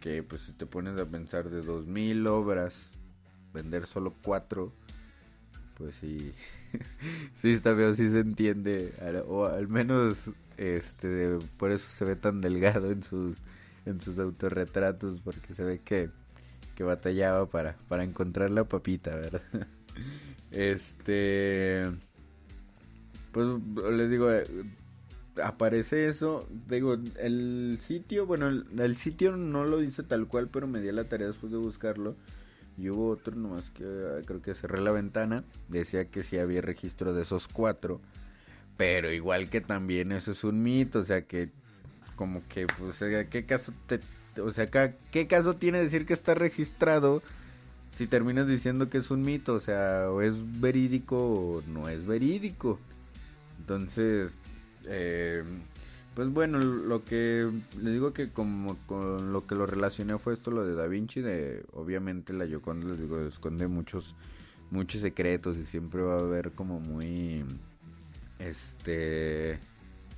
[0.06, 2.92] que pues si te pones a pensar de 2000 obras,
[3.56, 4.72] vender solo 4,
[5.80, 6.32] pues sí,
[7.34, 8.94] sí está bien, sí se entiende,
[9.28, 13.40] o al menos este por eso se ve tan delgado en sus
[13.86, 16.10] en sus autorretratos porque se ve que,
[16.76, 19.42] que batallaba para, para encontrar la papita, ¿verdad?
[20.52, 21.92] Este
[23.32, 23.48] pues
[23.92, 24.30] les digo
[25.44, 26.48] aparece eso.
[26.68, 31.06] Digo, el sitio, bueno, el, sitio no lo dice tal cual, pero me di la
[31.06, 32.16] tarea después de buscarlo.
[32.78, 35.44] Y hubo otro, nomás que ah, creo que cerré la ventana.
[35.70, 38.02] Decía que sí había registro de esos cuatro.
[38.78, 41.00] Pero igual que también eso es un mito.
[41.00, 41.52] O sea que,
[42.16, 44.00] como que, pues, ¿qué caso te,
[44.42, 47.22] o sea, ¿qué caso tiene decir que está registrado?
[47.96, 52.06] Si terminas diciendo que es un mito, o sea, o es verídico o no es
[52.06, 52.80] verídico.
[53.60, 54.40] Entonces,
[54.86, 55.44] eh,
[56.14, 57.50] pues bueno, lo que
[57.82, 61.22] le digo que como con lo que lo relacioné fue esto, lo de Da Vinci,
[61.22, 64.16] de obviamente la Yoconda, les digo, esconde muchos,
[64.72, 67.46] muchos secretos y siempre va a haber como muy,
[68.40, 69.60] este,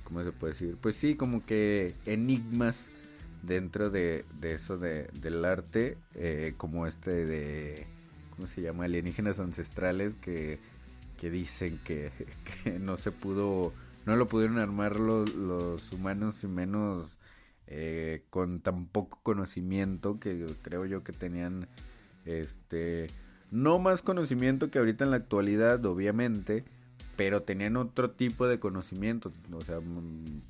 [0.08, 0.78] ¿cómo se puede decir?
[0.80, 2.90] Pues sí, como que enigmas
[3.42, 7.86] dentro de, de eso de, del arte, eh, como este de,
[8.34, 8.84] ¿cómo se llama?
[8.84, 10.60] Alienígenas ancestrales que,
[11.18, 12.10] que dicen que,
[12.64, 13.74] que no se pudo
[14.06, 17.18] no lo pudieron armar los, humanos y menos
[17.66, 21.68] eh, con tan poco conocimiento que creo yo que tenían
[22.24, 23.08] este
[23.50, 26.64] no más conocimiento que ahorita en la actualidad obviamente
[27.18, 30.40] pero tenían otro tipo de conocimiento o sea mm,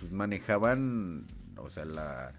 [0.00, 2.32] pues manejaban o sea la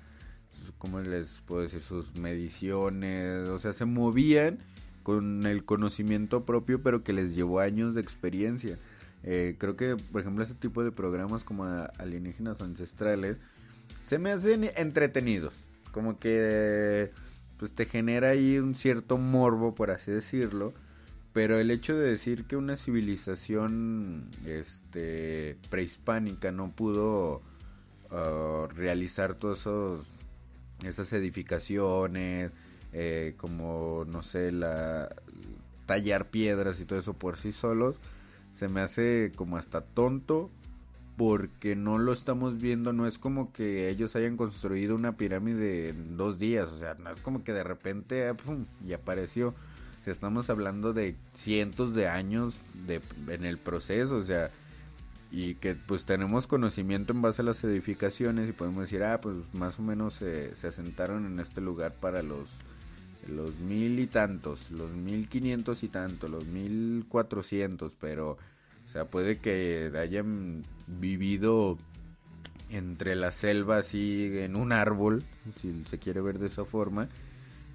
[0.78, 4.58] cómo les puedo decir sus mediciones o sea se movían
[5.04, 8.78] con el conocimiento propio pero que les llevó años de experiencia
[9.24, 11.66] eh, creo que, por ejemplo, ese tipo de programas como
[12.00, 13.38] alienígenas ancestrales
[14.06, 15.54] se me hacen entretenidos.
[15.92, 17.12] Como que
[17.58, 20.74] pues te genera ahí un cierto morbo, por así decirlo.
[21.34, 27.42] Pero el hecho de decir que una civilización este, prehispánica no pudo
[28.12, 30.06] uh, realizar esos
[30.84, 32.52] esas edificaciones,
[32.94, 35.16] eh, como no sé, la
[35.86, 38.00] tallar piedras y todo eso por sí solos,
[38.52, 40.50] se me hace como hasta tonto
[41.18, 46.18] porque no lo estamos viendo, no es como que ellos hayan construido una pirámide en
[46.18, 49.54] dos días, o sea, no es como que de repente ah, pum, y apareció.
[50.06, 54.50] Estamos hablando de cientos de años de, en el proceso, o sea,
[55.32, 59.36] y que pues tenemos conocimiento en base a las edificaciones y podemos decir, ah, pues
[59.54, 62.50] más o menos se asentaron en este lugar para los
[63.28, 69.06] los mil y tantos, los mil quinientos y tantos, los mil cuatrocientos, pero o sea,
[69.06, 71.78] puede que hayan vivido
[72.70, 75.24] entre la selva así en un árbol,
[75.56, 77.10] si se quiere ver de esa forma,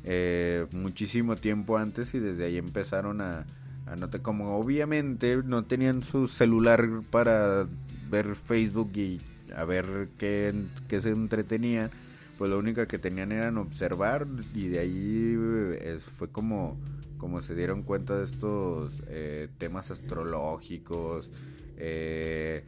[0.06, 3.44] eh, muchísimo tiempo antes y desde ahí empezaron a,
[3.86, 7.66] a notar como obviamente no tenían su celular para
[8.10, 9.20] ver Facebook y
[9.54, 10.54] a ver qué,
[10.88, 11.90] qué se entretenía
[12.38, 15.36] pues lo único que tenían eran observar y de ahí
[15.80, 16.76] eh, fue como,
[17.18, 21.30] como se dieron cuenta de estos eh, temas astrológicos.
[21.78, 22.64] Eh,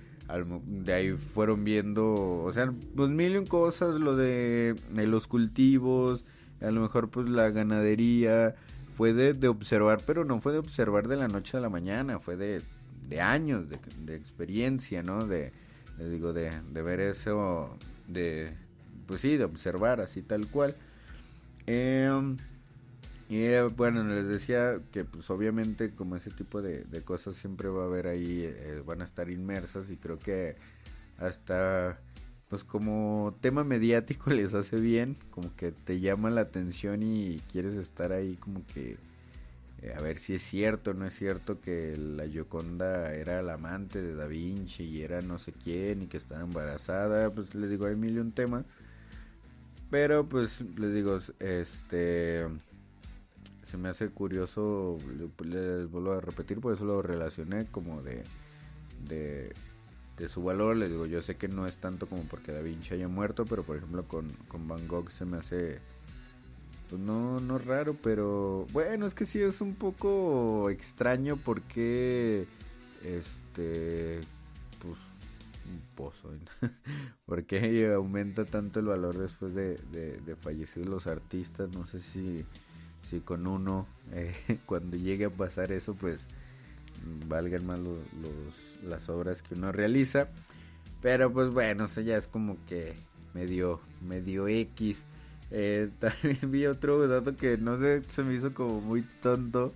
[0.66, 6.24] de ahí fueron viendo, o sea, pues mil y cosas, lo de, los cultivos,
[6.60, 8.54] a lo mejor pues la ganadería,
[8.98, 12.36] fue de, observar, pero no fue de observar de la noche a la mañana, fue
[12.36, 12.62] de,
[13.08, 15.24] de años de, de, experiencia, ¿no?
[15.24, 15.52] De,
[16.00, 18.52] digo, de, de ver eso, de,
[19.06, 20.74] pues sí, de observar así tal cual.
[21.66, 22.38] Em,
[23.28, 27.84] y eh, bueno, les decía que pues obviamente como ese tipo de, cosas siempre va
[27.84, 30.56] a haber ahí, eh, van a estar inmersas y creo que
[31.18, 32.00] hasta
[32.48, 37.74] pues como tema mediático les hace bien, como que te llama la atención y quieres
[37.74, 38.96] estar ahí como que
[39.82, 44.02] eh, a ver si es cierto no es cierto que la Gioconda era la amante
[44.02, 47.86] de Da Vinci y era no sé quién y que estaba embarazada, pues les digo,
[47.86, 48.64] hay mil un tema.
[49.90, 52.46] Pero pues les digo, este
[53.68, 54.96] se me hace curioso,
[55.44, 58.24] les vuelvo a repetir, por eso lo relacioné como de,
[59.06, 59.52] de,
[60.26, 60.76] su valor.
[60.76, 63.62] Les digo, yo sé que no es tanto como porque Da Vinci haya muerto, pero
[63.62, 65.80] por ejemplo con, con Van Gogh se me hace,
[66.88, 72.46] pues no, no raro, pero bueno, es que sí es un poco extraño porque,
[73.04, 74.20] este,
[74.80, 74.98] pues
[75.68, 76.30] un pozo.
[77.26, 81.68] porque aumenta tanto el valor después de, de, fallecer los artistas?
[81.74, 82.44] No sé si,
[83.02, 84.34] si con uno, eh,
[84.66, 86.26] cuando llegue a pasar eso, pues
[87.26, 87.98] valgan más los,
[88.84, 90.28] las obras que uno realiza.
[91.02, 92.94] Pero pues bueno, eso ya es como que
[93.34, 95.04] medio, medio X.
[95.50, 99.72] Eh, también vi otro dato que no sé, se me hizo como muy tonto.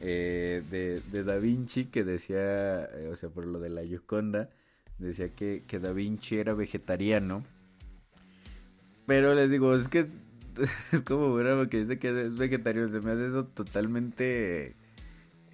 [0.00, 4.50] Eh, de, de Da Vinci que decía, o sea, por lo de la Gioconda,
[4.98, 7.44] decía que, que Da Vinci era vegetariano.
[9.06, 10.08] Pero les digo, es que
[10.92, 12.88] es como bravo que dice que es vegetariano.
[12.88, 14.76] Se me hace eso totalmente.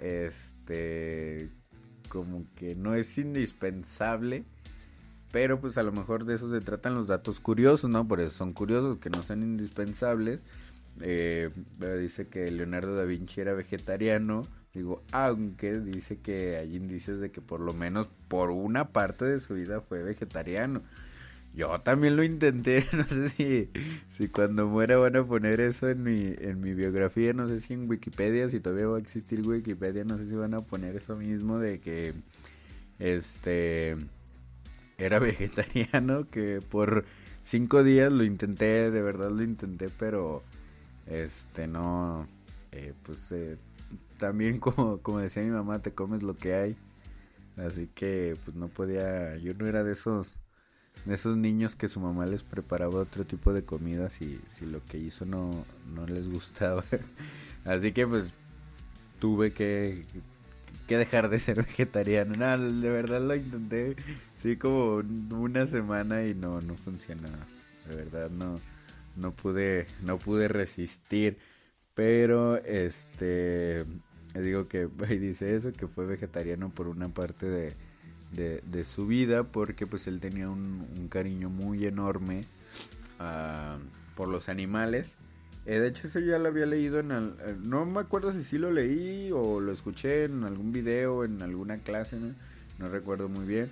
[0.01, 1.51] Este.
[2.09, 4.45] Como que no es indispensable.
[5.33, 8.09] Pero pues a lo mejor de eso se tratan los datos curiosos, ¿no?
[8.09, 10.43] Por eso son curiosos, que no son indispensables.
[11.01, 11.51] Eh,
[12.01, 14.43] dice que Leonardo da Vinci era vegetariano.
[14.75, 19.41] Digo, aunque dice que hay indicios de que por lo menos por una parte de
[19.41, 20.83] su vida fue vegetariano.
[21.55, 23.71] Yo también lo intenté, no sé si,
[24.09, 27.75] si cuando muera van a poner eso en mi, en mi biografía, no sé si
[27.75, 31.17] en Wikipedia, si todavía va a existir Wikipedia, no sé si van a poner eso
[31.17, 32.15] mismo de que
[32.99, 33.97] este
[34.99, 37.05] era vegetariano, que por
[37.43, 40.43] cinco días lo intenté, de verdad lo intenté, pero
[41.07, 42.29] este no,
[42.71, 43.57] eh, pues eh,
[44.19, 46.77] también como, como decía mi mamá, te comes lo que hay.
[47.57, 50.37] Así que pues no podía, yo no era de esos
[51.05, 54.85] de esos niños que su mamá les preparaba otro tipo de comida si, si lo
[54.85, 56.85] que hizo no, no les gustaba.
[57.65, 58.31] Así que pues
[59.19, 60.05] tuve que,
[60.87, 62.35] que dejar de ser vegetariano.
[62.37, 63.97] No, de verdad lo intenté,
[64.35, 64.97] sí, como
[65.39, 67.47] una semana y no, no funcionaba.
[67.89, 68.61] De verdad no,
[69.17, 71.39] no pude, no pude resistir.
[71.95, 73.85] Pero este
[74.39, 74.87] digo que
[75.19, 77.77] dice eso, que fue vegetariano por una parte de,
[78.33, 82.45] de, su vida, porque pues él tenía un, cariño muy enorme
[83.19, 83.79] uh,
[84.17, 85.15] por los animales.
[85.67, 87.11] Eh, de hecho, eso ya lo había leído en...
[87.11, 91.25] El, eh, no me acuerdo si sí lo leí o lo escuché en algún video,
[91.25, 92.17] en alguna clase,
[92.79, 93.71] no, recuerdo muy bien.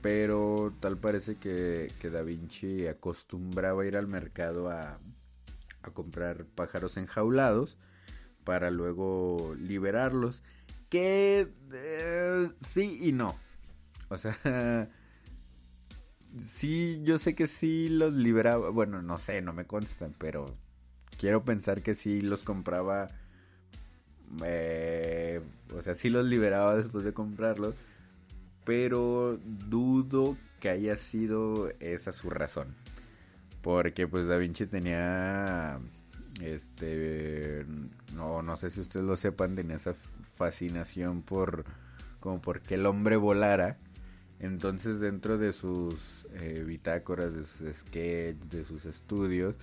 [0.00, 4.98] Pero tal parece que, que Da Vinci acostumbraba ir al mercado a,
[5.82, 7.76] a comprar pájaros enjaulados
[8.44, 10.42] para luego liberarlos.
[10.88, 13.36] Que eh, sí y no.
[14.10, 14.36] O sea,
[16.38, 20.46] sí, yo sé que sí los liberaba, bueno, no sé, no me constan, pero
[21.16, 23.08] quiero pensar que sí los compraba,
[24.44, 25.40] eh,
[25.72, 27.76] o sea, sí los liberaba después de comprarlos,
[28.64, 29.38] pero
[29.68, 32.74] dudo que haya sido esa su razón.
[33.62, 35.78] Porque pues Da Vinci tenía
[36.40, 37.66] este
[38.14, 39.94] no no sé si ustedes lo sepan tenía esa
[40.36, 41.66] fascinación por
[42.20, 43.76] como porque el hombre volara
[44.40, 49.54] entonces dentro de sus eh, bitácoras de sus sketches de sus estudios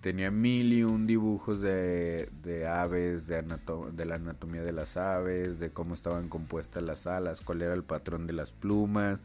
[0.00, 3.42] tenía mil y un dibujos de, de aves de,
[3.92, 7.84] de la anatomía de las aves de cómo estaban compuestas las alas cuál era el
[7.84, 9.20] patrón de las plumas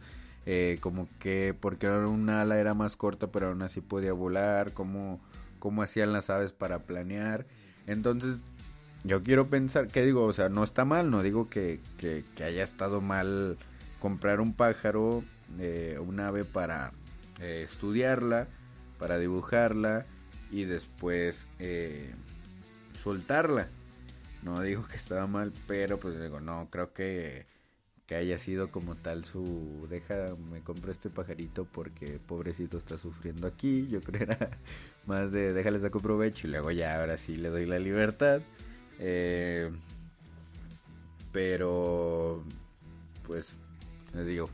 [0.48, 5.20] eh, como que porque una ala era más corta pero aún así podía volar, cómo,
[5.60, 7.46] cómo hacían las aves para planear.
[7.86, 8.38] Entonces,
[9.04, 10.24] yo quiero pensar, que digo?
[10.26, 13.58] O sea, no está mal, no digo que, que, haya estado mal
[14.02, 15.24] comprar un pájaro,
[15.60, 16.92] eh, un ave para
[17.40, 18.48] eh, estudiarla,
[18.98, 20.06] para dibujarla
[20.52, 22.14] y después eh,
[23.02, 23.70] soltarla.
[24.44, 27.46] No digo que estaba mal, pero pues digo, no, creo que
[28.12, 33.48] que haya sido como tal su deja me compro este pajarito porque pobrecito está sufriendo
[33.48, 34.60] aquí yo creo era
[35.06, 38.42] más de déjale saco provecho y luego ya ahora sí le doy la libertad
[39.00, 39.72] eh,
[41.32, 42.44] pero
[43.26, 43.54] pues
[44.14, 44.50] les digo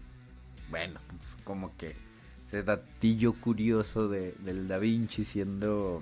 [0.70, 1.00] bueno
[1.44, 1.96] como que
[2.42, 6.02] ese datillo curioso de, del Da Vinci siendo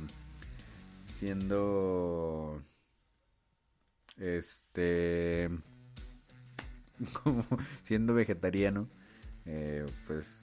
[1.08, 2.62] siendo
[4.18, 5.50] este
[7.24, 7.46] como
[7.84, 8.88] siendo vegetariano,
[9.46, 10.42] eh, pues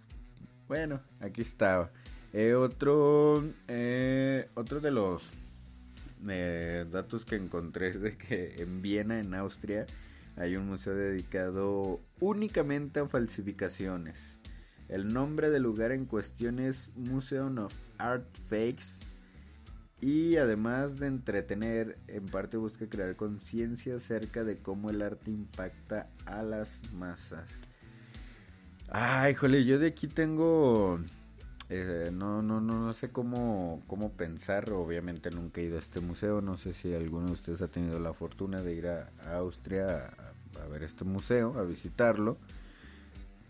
[0.68, 1.90] bueno, aquí estaba.
[2.32, 5.30] Eh, otro, eh, otro de los
[6.90, 9.86] datos que encontré es de que en Viena, en Austria,
[10.36, 14.38] hay un museo dedicado únicamente a falsificaciones.
[14.88, 19.00] El nombre del lugar en cuestión es Museum of Art Fakes
[20.02, 26.10] y además de entretener, en parte busca crear conciencia acerca de cómo el arte impacta
[26.26, 27.62] a las masas.
[28.90, 31.00] Ay, jole, yo de aquí tengo...
[31.74, 34.70] Eh, no, no, no, no sé cómo, cómo pensar.
[34.72, 36.42] Obviamente nunca he ido a este museo.
[36.42, 40.12] No sé si alguno de ustedes ha tenido la fortuna de ir a, Austria
[40.62, 42.36] a, ver este museo, a visitarlo.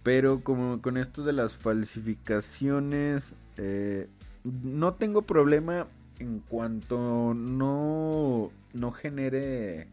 [0.05, 4.09] Pero como con esto de las falsificaciones, eh,
[4.45, 5.89] no tengo problema
[6.21, 9.89] en cuanto no, no genere...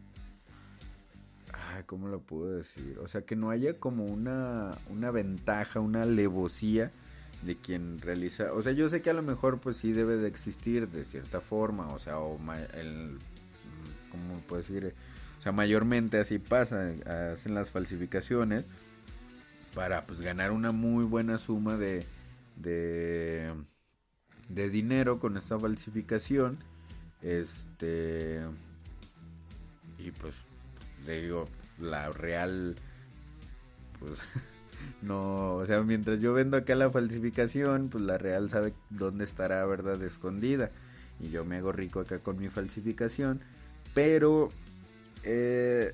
[1.52, 2.96] Ay, ¿Cómo lo puedo decir?
[3.02, 6.92] O sea, que no haya como una, una ventaja, una alevosía
[7.42, 8.52] de quien realiza...
[8.52, 11.40] O sea, yo sé que a lo mejor pues sí debe de existir de cierta
[11.40, 12.38] forma, o sea, o
[12.74, 13.18] el...
[14.10, 14.94] ¿Cómo puedo decir?
[15.38, 16.92] O sea, mayormente así pasa,
[17.32, 18.64] hacen las falsificaciones
[19.74, 22.04] para pues ganar una muy buena suma de...
[22.56, 23.52] de
[24.50, 26.58] de dinero con esta falsificación.
[27.22, 28.44] Este.
[29.98, 30.34] Y pues,
[31.06, 31.46] le digo,
[31.78, 32.76] la real.
[33.98, 34.20] Pues.
[35.02, 39.64] no, o sea, mientras yo vendo acá la falsificación, pues la real sabe dónde estará
[39.66, 40.70] verdad escondida.
[41.20, 43.40] Y yo me hago rico acá con mi falsificación.
[43.94, 44.50] Pero.
[45.24, 45.92] Eh,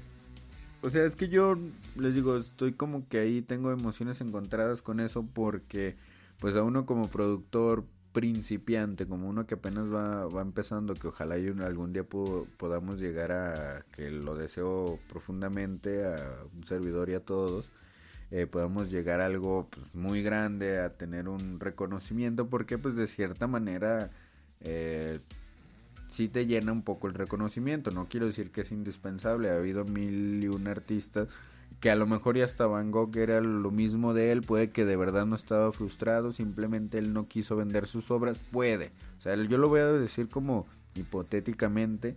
[0.82, 1.58] o sea, es que yo
[1.96, 5.96] les digo, estoy como que ahí tengo emociones encontradas con eso porque
[6.38, 11.34] pues a uno como productor principiante, como uno que apenas va, va empezando, que ojalá
[11.34, 17.70] algún día podamos llegar a, que lo deseo profundamente, a un servidor y a todos,
[18.30, 23.06] eh, podamos llegar a algo pues, muy grande, a tener un reconocimiento, porque pues de
[23.06, 24.10] cierta manera
[24.60, 25.20] eh,
[26.08, 29.84] sí te llena un poco el reconocimiento, no quiero decir que es indispensable, ha habido
[29.84, 31.28] mil y un artistas
[31.80, 34.84] que a lo mejor ya hasta Van Gogh era lo mismo de él, puede que
[34.84, 38.92] de verdad no estaba frustrado, simplemente él no quiso vender sus obras, puede.
[39.18, 42.16] O sea, yo lo voy a decir como hipotéticamente.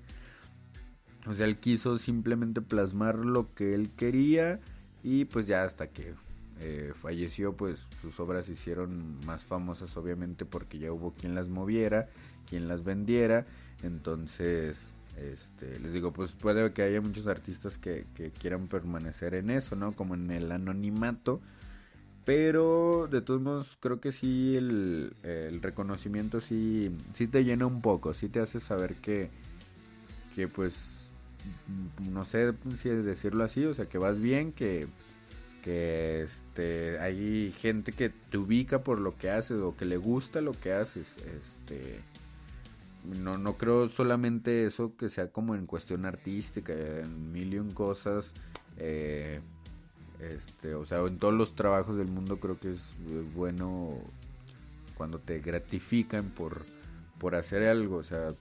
[1.28, 4.62] O sea, él quiso simplemente plasmar lo que él quería
[5.04, 6.14] y pues ya hasta que
[6.62, 11.47] eh, falleció, pues sus obras se hicieron más famosas obviamente porque ya hubo quien las
[11.47, 12.10] moviera,
[12.47, 13.45] quien las vendiera.
[13.82, 14.78] Entonces,
[15.16, 18.06] este, les digo, pues puede que haya muchos artistas que,
[18.39, 19.93] quieran permanecer en eso, ¿no?
[19.93, 21.39] Como en el anonimato.
[22.26, 25.14] Pero de todos modos creo que sí el,
[25.62, 29.30] reconocimiento sí, sí te llena un poco, sí te hace saber que,
[30.36, 31.09] que pues,
[32.12, 34.88] no sé si decirlo así, o sea, que vas bien, que,
[35.64, 40.42] que este, hay gente que te ubica por lo que haces o que le gusta
[40.42, 42.00] lo que haces, este
[43.04, 48.34] no, no creo solamente eso que sea como en cuestión artística, en mil y cosas.
[48.78, 49.40] Eh,
[50.20, 52.94] este, o sea, en todos los trabajos del mundo creo que es
[53.36, 53.98] bueno
[54.96, 56.66] cuando te gratifican por,
[57.20, 58.34] por hacer algo, o sea,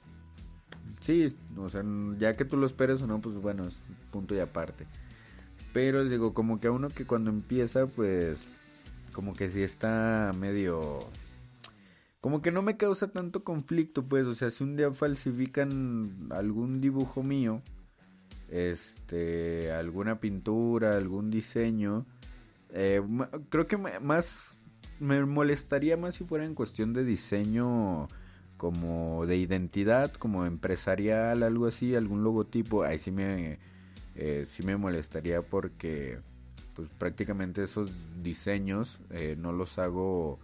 [1.01, 1.83] sí, o sea,
[2.19, 4.87] ya que tú lo esperes o no, pues bueno, es punto y aparte.
[5.73, 8.47] Pero digo, como que a uno que cuando empieza, pues,
[9.13, 11.01] como que sí está medio...
[12.21, 16.81] Como que no me causa tanto conflicto, pues, o sea, si un día falsifican algún
[16.81, 17.63] dibujo mío,
[18.49, 22.07] este, alguna pintura, algún diseño,
[22.71, 23.01] eh,
[23.51, 24.59] creo que más
[25.01, 28.09] me molestaría más si fuera en cuestión de diseño
[28.59, 33.59] como de identidad, como empresarial, algo así, algún logotipo, ahí sí me,
[34.17, 36.19] eh, sí me molestaría porque
[36.75, 37.91] pues prácticamente esos
[38.23, 40.39] diseños eh, no los hago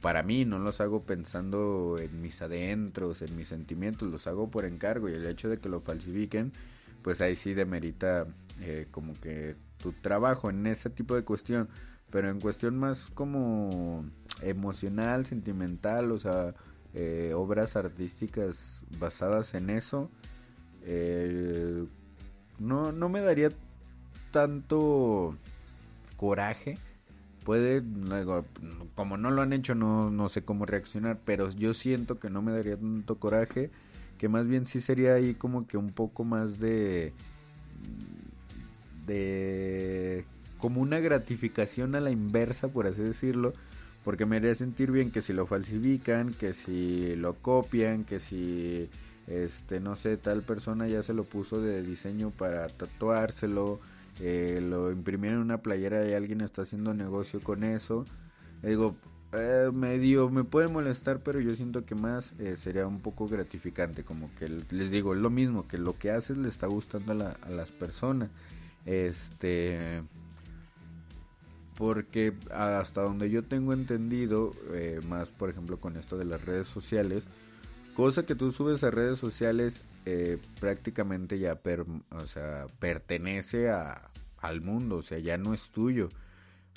[0.00, 4.64] para mí, no los hago pensando en mis adentros, en mis sentimientos, los hago por
[4.64, 6.52] encargo y el hecho de que lo falsifiquen,
[7.02, 8.26] pues ahí sí demerita
[8.60, 11.68] eh, como que tu trabajo en ese tipo de cuestión,
[12.10, 14.04] pero en cuestión más como
[14.42, 16.54] emocional, sentimental, o sea,
[16.98, 20.10] eh, obras artísticas basadas en eso,
[20.82, 21.84] eh,
[22.58, 23.50] no, no me daría
[24.30, 25.36] tanto
[26.16, 26.78] coraje.
[27.44, 27.82] Puede,
[28.94, 32.40] como no lo han hecho, no, no sé cómo reaccionar, pero yo siento que no
[32.40, 33.70] me daría tanto coraje,
[34.16, 37.12] que más bien sí sería ahí como que un poco más de
[39.06, 40.24] de
[40.56, 43.52] como una gratificación a la inversa, por así decirlo,
[44.06, 48.88] porque me haría sentir bien que si lo falsifican, que si lo copian, que si
[49.26, 53.80] este no sé, tal persona ya se lo puso de diseño para tatuárselo,
[54.20, 58.04] eh, lo imprimieron en una playera y alguien está haciendo negocio con eso.
[58.62, 58.94] digo,
[59.32, 64.04] eh, medio me puede molestar, pero yo siento que más eh, sería un poco gratificante,
[64.04, 67.32] como que les digo, es lo mismo, que lo que haces le está gustando a,
[67.42, 68.30] a las personas.
[68.84, 70.04] Este
[71.76, 76.66] porque hasta donde yo tengo entendido, eh, más por ejemplo con esto de las redes
[76.66, 77.24] sociales,
[77.94, 81.60] cosa que tú subes a redes sociales eh, prácticamente ya
[82.10, 86.08] o sea, pertenece a, al mundo, o sea, ya no es tuyo.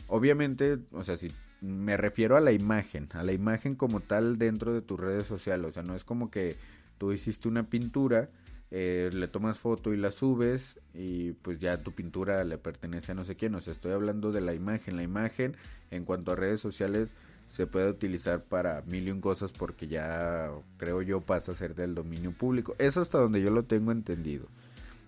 [0.08, 1.32] Obviamente, o sea, si
[1.62, 5.70] me refiero a la imagen, a la imagen como tal dentro de tus redes sociales,
[5.70, 6.56] o sea, no es como que
[6.98, 8.30] tú hiciste una pintura
[8.72, 13.16] eh, le tomas foto y la subes y pues ya tu pintura le pertenece a
[13.16, 13.56] no sé quién.
[13.56, 14.96] O sea, estoy hablando de la imagen.
[14.96, 15.56] La imagen
[15.92, 17.14] en cuanto a redes sociales
[17.48, 21.74] se puede utilizar para mil y un cosas porque ya creo yo pasa a ser
[21.76, 22.76] del dominio público.
[22.78, 24.46] Es hasta donde yo lo tengo entendido.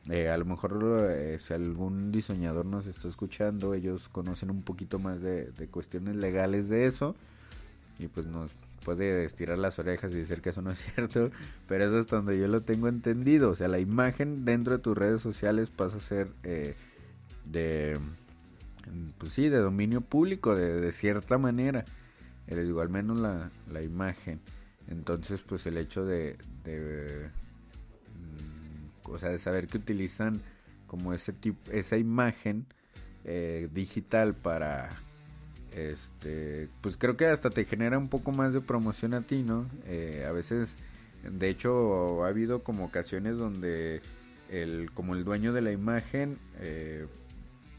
[0.09, 4.97] Eh, a lo mejor eh, si algún diseñador nos está escuchando, ellos conocen un poquito
[4.97, 7.16] más de, de cuestiones legales de eso
[7.99, 8.51] y pues nos
[8.84, 11.32] puede estirar las orejas y decir que eso no es cierto,
[11.68, 13.52] pero eso es donde yo lo tengo entendido.
[13.52, 16.76] O sea, la imagen dentro de tus redes sociales pasa a ser eh,
[17.46, 17.98] de,
[19.18, 21.86] pues sí, de dominio público, de, cierta manera.
[22.48, 24.42] Les digo, al menos la, la, imagen.
[24.88, 27.30] Entonces, pues el hecho de, de
[28.14, 30.42] mm, o sea, de saber que utilizan
[30.86, 32.66] como ese tipo, esa imagen
[33.24, 34.90] eh, digital para
[35.72, 39.65] este, pues creo que hasta te genera un poco más de promoción a ti, ¿no?
[39.86, 40.78] Eh, a veces,
[41.24, 44.01] de hecho, ha habido como ocasiones donde
[44.49, 47.07] el, como el dueño de la imagen eh,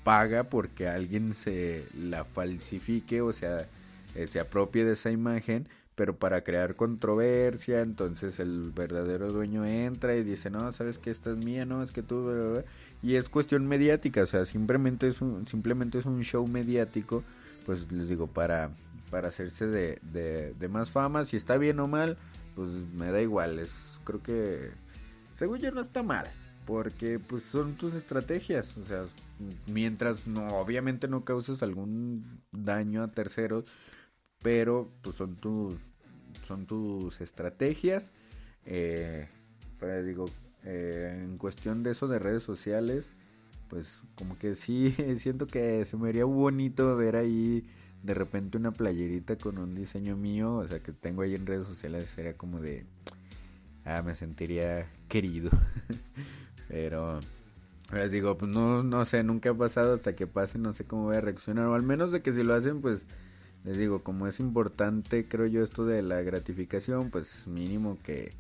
[0.05, 3.69] paga porque alguien se la falsifique, o sea,
[4.15, 10.17] eh, se apropie de esa imagen, pero para crear controversia, entonces el verdadero dueño entra
[10.17, 12.63] y dice, no, sabes que esta es mía, no, es que tú,
[13.03, 17.23] y es cuestión mediática, o sea, simplemente es un, simplemente es un show mediático
[17.65, 18.71] pues les digo, para,
[19.11, 19.99] para hacerse de,
[20.59, 22.17] de, más fama, si está bien o mal,
[22.55, 24.71] pues me da igual, es, creo que,
[25.35, 26.27] según yo no está mal,
[26.67, 29.05] porque pues son tus estrategias, o sea,
[29.71, 33.65] mientras no, obviamente no causes algún daño a terceros,
[34.43, 35.75] pero pues son tus,
[36.47, 38.13] son tus estrategias,
[38.65, 39.29] eh,
[39.79, 40.27] pero digo,
[40.65, 43.13] eh, en cuestión de eso de redes sociales,
[43.73, 47.65] pues como que sí, siento que se me haría bonito ver ahí
[48.03, 51.65] de repente una playerita con un diseño mío, o sea, que tengo ahí en redes
[51.65, 52.85] sociales, sería como de,
[53.87, 55.51] ah, me sentiría querido.
[56.69, 57.21] Pero,
[57.95, 61.05] les digo, pues no, no sé, nunca ha pasado hasta que pase, no sé cómo
[61.05, 63.07] voy a reaccionar, o al menos de que si lo hacen, pues,
[63.65, 68.35] les digo, como es importante, creo yo, esto de la gratificación, pues mínimo que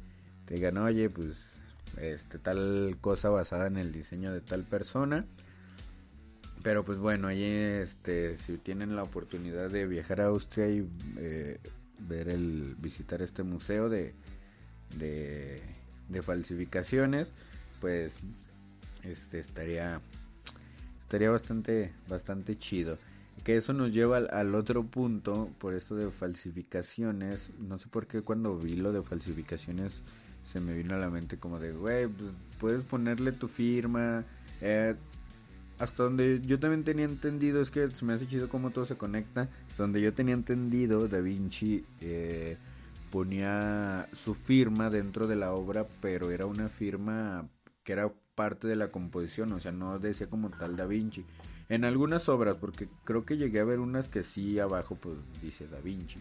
[0.45, 1.62] te digan, oye, pues
[2.01, 5.27] este, tal cosa basada en el diseño de tal persona.
[6.63, 11.59] Pero pues bueno, ahí este, si tienen la oportunidad de viajar a Austria y eh,
[11.99, 14.15] ver el, visitar este museo de,
[14.97, 17.33] de, falsificaciones,
[17.81, 18.21] pues
[19.03, 20.01] este estaría,
[21.03, 22.97] estaría bastante, bastante chido.
[23.43, 27.51] Que eso nos lleva al, al, otro punto, por esto de falsificaciones.
[27.59, 30.03] No sé por qué cuando vi lo de falsificaciones
[30.45, 34.25] se me vino a la mente como de, güey, pues puedes ponerle tu firma.
[34.61, 34.95] Eh,
[35.79, 38.97] hasta donde yo también tenía entendido, es que se me hace chido cómo todo se
[38.97, 39.49] conecta.
[39.69, 42.57] Hasta donde yo tenía entendido, Da Vinci eh,
[43.11, 47.49] ponía su firma dentro de la obra, pero era una firma
[47.83, 51.25] que era parte de la composición, o sea, no decía como tal Da Vinci.
[51.69, 55.67] En algunas obras, porque creo que llegué a ver unas que sí abajo pues dice
[55.67, 56.21] Da Vinci.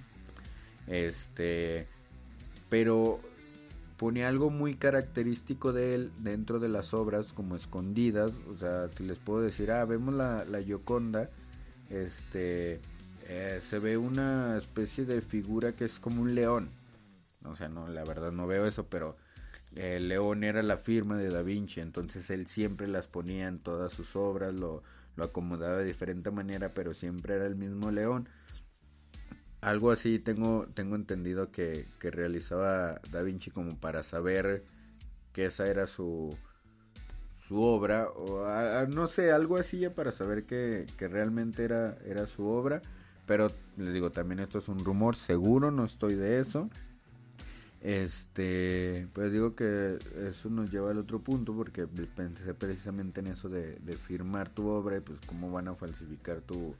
[0.87, 1.87] Este,
[2.69, 3.19] pero
[4.01, 9.03] ponía algo muy característico de él dentro de las obras como escondidas, o sea, si
[9.03, 11.29] les puedo decir, ah, vemos la, la Gioconda,
[11.91, 12.79] este,
[13.27, 16.71] eh, se ve una especie de figura que es como un león,
[17.45, 19.17] o sea, no, la verdad no veo eso, pero
[19.75, 23.91] el león era la firma de Da Vinci, entonces él siempre las ponía en todas
[23.91, 24.81] sus obras, lo,
[25.15, 28.27] lo acomodaba de diferente manera, pero siempre era el mismo león
[29.61, 34.63] algo así tengo, tengo entendido que, que, realizaba Da Vinci como para saber
[35.33, 36.35] que esa era su,
[37.47, 42.45] su obra, o no sé, algo así para saber que, que, realmente era, era su
[42.47, 42.81] obra.
[43.27, 46.69] Pero les digo, también esto es un rumor, seguro no estoy de eso.
[47.81, 49.97] Este, pues digo que
[50.29, 54.67] eso nos lleva al otro punto porque pensé precisamente en eso de, de firmar tu
[54.67, 56.75] obra y pues cómo van a falsificar tu,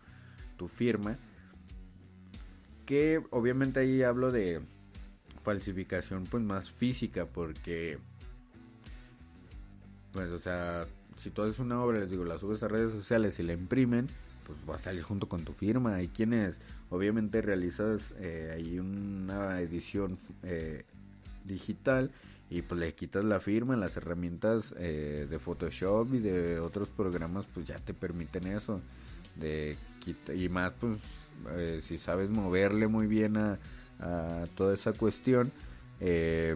[0.58, 1.18] tu firma
[2.86, 4.62] que obviamente ahí hablo de
[5.44, 7.98] falsificación pues más física porque
[10.12, 10.86] pues o sea
[11.18, 14.08] si tú haces una obra les digo la subes a redes sociales y la imprimen
[14.46, 15.96] pues va a salir junto con tu firma.
[15.96, 16.60] Hay quienes
[16.90, 20.84] obviamente realizas eh, ahí una edición eh,
[21.46, 22.12] digital
[22.50, 27.46] y pues le quitas la firma las herramientas eh, de Photoshop y de otros programas
[27.54, 28.82] pues ya te permiten eso
[29.36, 29.78] de
[30.34, 31.00] y más pues
[31.52, 33.60] eh, si sabes moverle muy bien a,
[34.56, 35.52] toda esa cuestión
[36.00, 36.56] eh,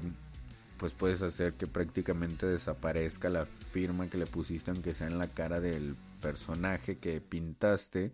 [0.77, 5.27] pues puedes hacer que prácticamente desaparezca la firma que le pusiste aunque sea en la
[5.27, 8.11] cara del personaje que pintaste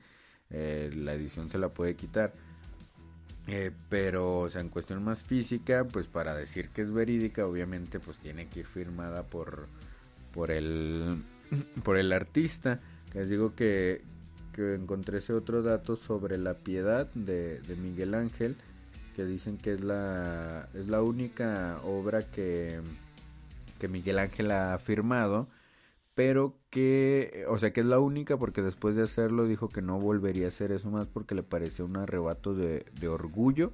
[0.50, 2.34] eh, la edición se la puede quitar.
[3.90, 8.18] Pero o sea en cuestión más física pues para decir que es verídica obviamente pues
[8.18, 9.68] tiene que ir firmada por
[10.34, 11.24] por el
[11.84, 12.80] por el artista.
[13.14, 14.04] Les digo que,
[14.52, 18.56] que encontré ese otro dato sobre la piedad de, Miguel Ángel,
[19.16, 22.80] que dicen que es la, es la única obra que,
[23.80, 25.48] que Miguel Ángel ha firmado,
[26.16, 30.00] pero que, o sea, que es la única porque después de hacerlo dijo que no
[30.00, 33.74] volvería a hacer eso más porque le parecía un arrebato de, de orgullo,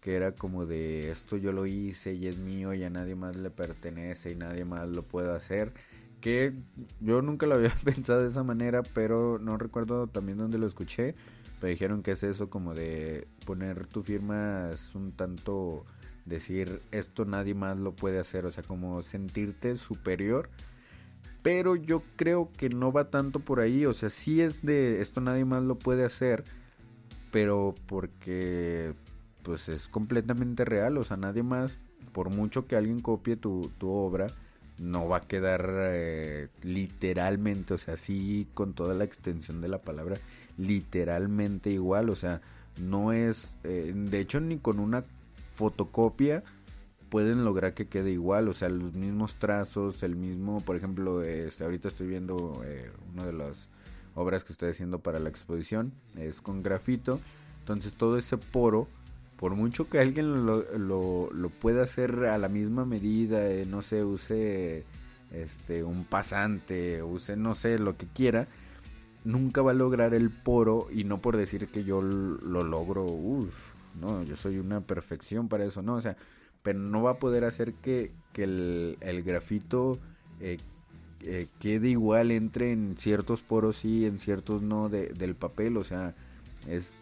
[0.00, 3.36] que era como de esto yo lo hice y es mío y a nadie más
[3.36, 5.72] le pertenece y nadie más lo puede hacer
[6.20, 6.54] que
[7.00, 11.14] yo nunca lo había pensado de esa manera, pero no recuerdo también dónde lo escuché.
[11.62, 15.86] Me dijeron que es eso como de poner tu firma es un tanto
[16.26, 20.50] decir esto nadie más lo puede hacer, o sea, como sentirte superior.
[21.42, 25.20] Pero yo creo que no va tanto por ahí, o sea, sí es de esto
[25.20, 26.44] nadie más lo puede hacer,
[27.30, 28.94] pero porque
[29.44, 31.78] pues es completamente real, o sea, nadie más,
[32.12, 34.26] por mucho que alguien copie tu, tu obra,
[34.78, 39.78] no va a quedar eh, literalmente, o sea, sí con toda la extensión de la
[39.78, 40.16] palabra,
[40.58, 42.40] literalmente igual, o sea,
[42.80, 45.04] no es, eh, de hecho ni con una
[45.54, 46.44] fotocopia
[47.08, 51.64] pueden lograr que quede igual, o sea, los mismos trazos, el mismo, por ejemplo, este,
[51.64, 53.68] ahorita estoy viendo eh, una de las
[54.14, 57.20] obras que estoy haciendo para la exposición, es con grafito,
[57.60, 58.88] entonces todo ese poro
[59.36, 60.64] por mucho que alguien lo,
[61.32, 64.84] lo, pueda hacer a la misma medida, eh, no sé, use
[65.30, 68.48] este un pasante, use no sé, lo que quiera,
[69.24, 73.54] nunca va a lograr el poro y no por decir que yo lo logro, uff,
[74.00, 76.16] no, yo soy una perfección para eso, no, o sea,
[76.62, 79.98] pero no va a poder hacer que, que el, el grafito
[80.40, 80.58] eh,
[81.22, 85.84] eh, quede igual entre en ciertos poros sí, en ciertos no de, del papel, o
[85.84, 86.14] sea,
[86.66, 86.96] es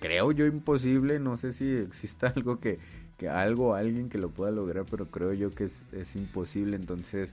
[0.00, 2.78] creo yo imposible, no sé si exista algo que,
[3.16, 7.32] que algo, alguien que lo pueda lograr, pero creo yo que es, es imposible, entonces,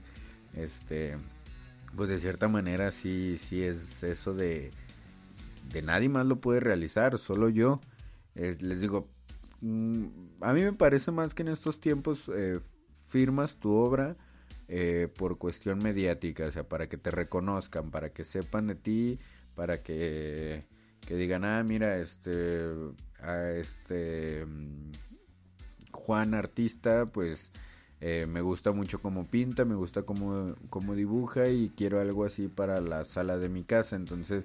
[0.54, 1.16] este,
[1.96, 4.70] pues de cierta manera sí, sí es eso de,
[5.72, 7.80] de nadie más lo puede realizar, solo yo,
[8.34, 9.08] les digo,
[9.62, 10.04] mm,
[10.40, 12.60] a mí me parece más que en estos tiempos eh,
[13.06, 14.16] firmas tu obra,
[14.68, 19.18] eh, por cuestión mediática, o sea, para que te reconozcan, para que sepan de ti,
[19.54, 20.66] para que
[21.08, 22.70] que digan, ah, mira, este,
[23.22, 24.92] a este mm,
[25.90, 27.50] Juan artista, pues
[28.02, 32.48] eh, me gusta mucho cómo pinta, me gusta cómo, cómo dibuja y quiero algo así
[32.48, 33.96] para la sala de mi casa.
[33.96, 34.44] Entonces,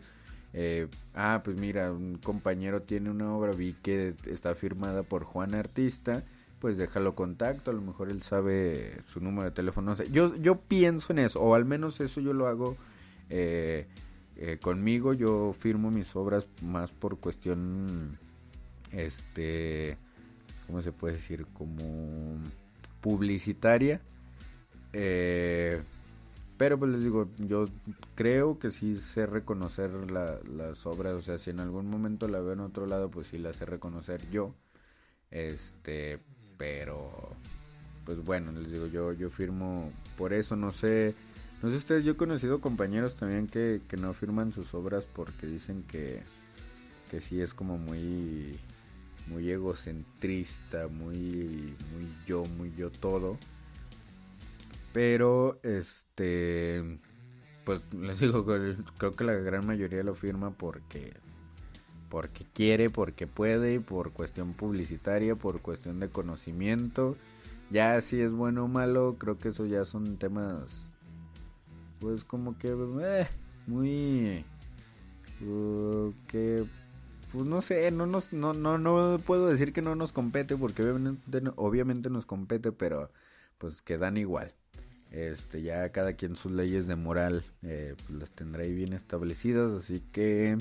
[0.54, 5.56] eh, ah, pues mira, un compañero tiene una obra, vi que está firmada por Juan
[5.56, 6.24] Artista,
[6.60, 10.10] pues déjalo contacto, a lo mejor él sabe su número de teléfono, no sé.
[10.12, 12.78] Yo, yo pienso en eso, o al menos eso yo lo hago
[13.30, 13.86] eh,
[14.36, 18.18] eh, conmigo, yo firmo mis obras más por cuestión,
[18.92, 19.98] este,
[20.68, 21.46] ¿cómo se puede decir?
[21.54, 22.38] Como
[23.02, 24.02] publicitaria.
[24.94, 25.82] Eh,
[26.58, 27.66] pero pues les digo, yo
[28.16, 32.54] creo que sí sé reconocer las obras, o sea, si en algún momento la veo
[32.54, 34.56] en otro lado, pues sí la sé reconocer yo.
[35.32, 36.20] Este,
[36.58, 37.12] pero
[38.06, 41.16] pues bueno, les digo, yo yo firmo por eso, no sé,
[41.64, 45.48] no sé ustedes, yo he conocido compañeros también que, que no firman sus obras porque
[45.48, 46.22] dicen que
[47.10, 48.60] que sí es como muy
[49.28, 53.38] muy egocentrista, muy muy yo, muy yo todo.
[54.94, 57.00] Pero, este,
[57.66, 58.46] pues les digo,
[58.98, 61.14] creo que la gran mayoría lo firma porque,
[62.10, 67.18] porque quiere, porque puede, por cuestión publicitaria, por cuestión de conocimiento.
[67.72, 70.93] Ya si es bueno o malo, creo que eso ya son temas,
[72.04, 72.68] pues como que,
[73.02, 73.28] eh,
[73.66, 74.44] muy,
[75.42, 76.66] uh, que,
[77.32, 80.84] pues no sé, no nos, no, no, no puedo decir que no nos compete, porque
[81.56, 83.10] obviamente, nos compete, pero
[83.58, 84.54] pues que dan igual.
[85.12, 89.72] Este, ya cada quien sus leyes de moral eh, pues las tendrá ahí bien establecidas,
[89.72, 90.58] así que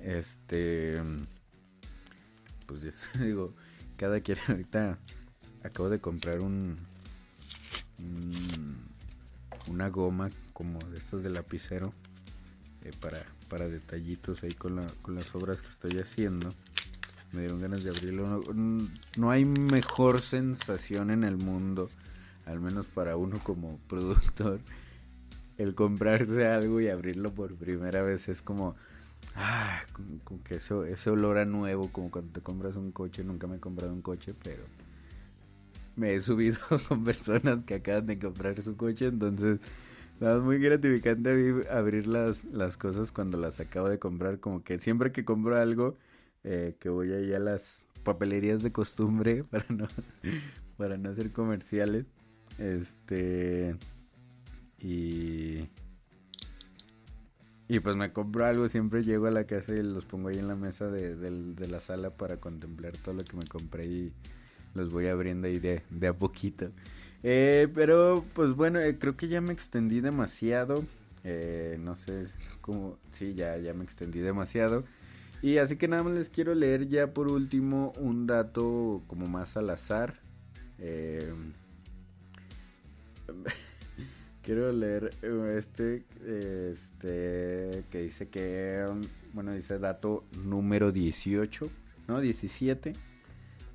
[0.00, 1.00] este
[2.66, 2.80] pues
[3.20, 3.54] digo,
[3.96, 4.98] cada quien ahorita
[5.62, 6.78] acabo de comprar un,
[9.68, 11.92] una goma como de estas de lapicero
[12.82, 13.18] eh, para,
[13.50, 16.54] para detallitos ahí con, la, con las obras que estoy haciendo.
[17.32, 18.42] Me dieron ganas de abrirlo.
[18.54, 21.90] no hay mejor sensación en el mundo
[22.46, 24.60] al menos para uno como productor,
[25.58, 28.76] el comprarse algo y abrirlo por primera vez es como,
[29.34, 33.46] ah, como, que eso, ese olor a nuevo, como cuando te compras un coche, nunca
[33.46, 34.64] me he comprado un coche, pero
[35.96, 39.58] me he subido con personas que acaban de comprar su coche, entonces
[40.20, 45.12] es muy gratificante abrir las, las cosas cuando las acabo de comprar, como que siempre
[45.12, 45.96] que compro algo,
[46.44, 49.88] eh, que voy ahí a las papelerías de costumbre para no,
[50.76, 52.06] para no hacer comerciales,
[52.58, 53.76] este.
[54.78, 55.68] Y.
[57.68, 60.46] Y pues me compro algo, siempre llego a la casa y los pongo ahí en
[60.46, 61.16] la mesa de,
[61.66, 64.12] la sala para contemplar todo lo que me compré y
[64.74, 66.70] los voy abriendo ahí de, a poquito.
[67.28, 70.84] Eh, pero pues bueno, eh, creo que ya me extendí demasiado.
[71.24, 72.26] Eh, no sé
[72.60, 72.98] cómo...
[73.10, 74.84] Sí, ya, ya me extendí demasiado.
[75.42, 79.56] Y así que nada más les quiero leer ya por último un dato como más
[79.56, 80.20] al azar.
[80.78, 81.34] Eh,
[84.44, 86.04] quiero leer eh, este,
[86.70, 89.00] este, que dice que, um,
[89.32, 91.68] bueno, dice dato número 18,
[92.06, 92.92] no, 17.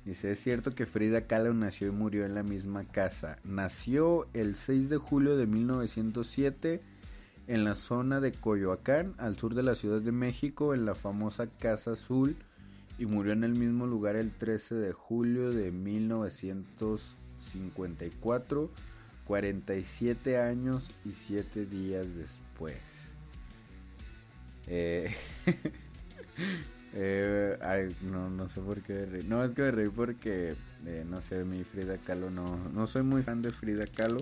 [0.04, 3.38] Dice, es cierto que Frida Kahlo nació y murió en la misma casa.
[3.44, 6.82] Nació el 6 de julio de 1907
[7.46, 11.46] en la zona de Coyoacán, al sur de la Ciudad de México, en la famosa
[11.46, 12.34] Casa Azul,
[12.98, 18.70] y murió en el mismo lugar el 13 de julio de 1954
[19.24, 22.80] 47 años y 7 días después.
[24.66, 25.14] Eh,
[26.94, 29.24] eh, no, no sé por qué reír.
[29.26, 30.54] No, es que me reí porque,
[30.86, 34.18] eh, no sé, mi Frida Kahlo no, no soy muy fan de Frida Kahlo.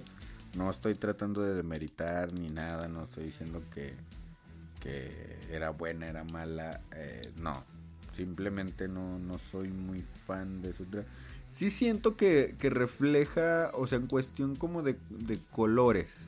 [0.56, 3.94] No estoy tratando de demeritar ni nada, no estoy diciendo que,
[4.80, 6.80] que era buena, era mala.
[6.94, 7.64] Eh, no,
[8.12, 10.86] simplemente no, no soy muy fan de su
[11.46, 14.96] sí siento que, refleja, o sea, en cuestión como de,
[15.50, 16.20] colores.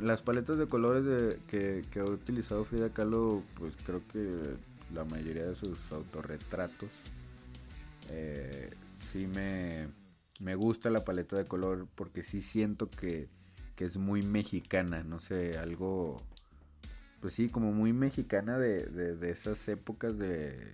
[0.00, 4.56] las paletas de colores que, ha utilizado Frida Kahlo, pues creo que
[4.94, 6.90] la mayoría de sus autorretratos,
[8.10, 9.88] eh, sí me,
[10.40, 13.28] me gusta la paleta de color porque sí siento que,
[13.76, 16.22] que es muy mexicana, no sé, algo,
[17.20, 20.70] pues sí, como muy mexicana de, de, de esas épocas de,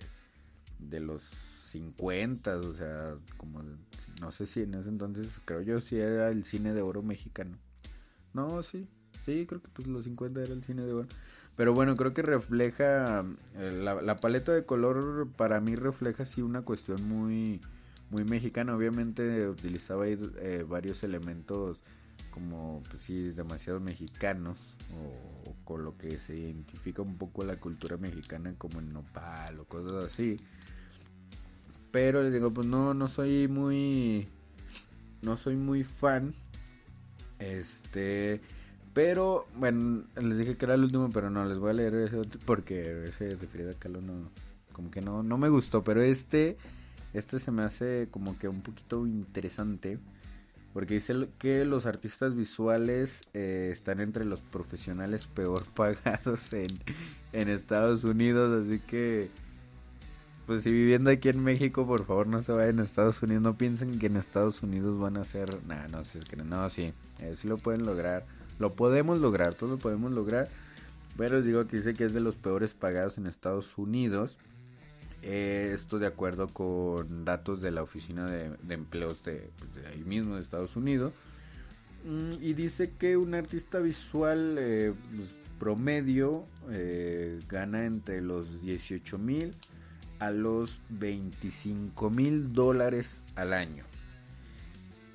[0.79, 1.23] de los
[1.69, 3.61] 50, o sea, como
[4.21, 7.57] no sé si en ese entonces creo yo si era el cine de oro mexicano.
[8.33, 8.87] No, sí,
[9.25, 11.07] sí, creo que pues los 50 era el cine de oro.
[11.59, 13.25] Pero bueno, creo que refleja
[13.57, 17.59] eh, la, paleta de color para mí refleja sí una cuestión muy
[18.11, 18.73] muy mexicana.
[18.73, 21.81] Obviamente utilizaba ahí, eh, varios elementos
[22.31, 24.57] como pues sí demasiado mexicanos
[24.95, 29.59] o, o, con lo que se identifica un poco la cultura mexicana como el nopal
[29.59, 30.37] o cosas así.
[31.91, 34.29] Pero les digo, pues no, no soy muy.
[35.21, 36.33] No soy muy fan.
[37.37, 38.39] Este.
[39.01, 42.17] Pero, bueno, les dije que era el último, pero no, les voy a leer ese
[42.17, 44.29] otro porque ese de Frida Kahlo no,
[44.73, 45.85] como que no, no me gustó.
[45.85, 46.57] Pero este,
[47.13, 49.99] este se me hace como que un poquito interesante.
[50.73, 56.67] Porque dice que los artistas visuales eh, están entre los profesionales peor pagados en,
[57.31, 58.65] en Estados Unidos.
[58.65, 59.29] Así que,
[60.45, 63.43] pues si viviendo aquí en México, por favor no se vayan a Estados Unidos.
[63.43, 65.47] No piensen que en Estados Unidos van a ser...
[65.67, 68.25] Nah, no sé, es que no, sí, eh, sí lo pueden lograr.
[68.59, 70.49] Lo podemos lograr, todo lo podemos lograr.
[71.17, 74.37] Pero les digo que dice que es de los peores pagados en Estados Unidos.
[75.21, 80.03] Eh, esto de acuerdo con datos de la Oficina de, Empleos de, pues, de, ahí
[80.03, 81.13] mismo de Estados Unidos.
[82.05, 89.17] Mm, y dice que un artista visual eh, pues, promedio eh, gana entre los 18
[89.17, 89.51] mil
[90.19, 93.88] a los 25 mil dólares al año.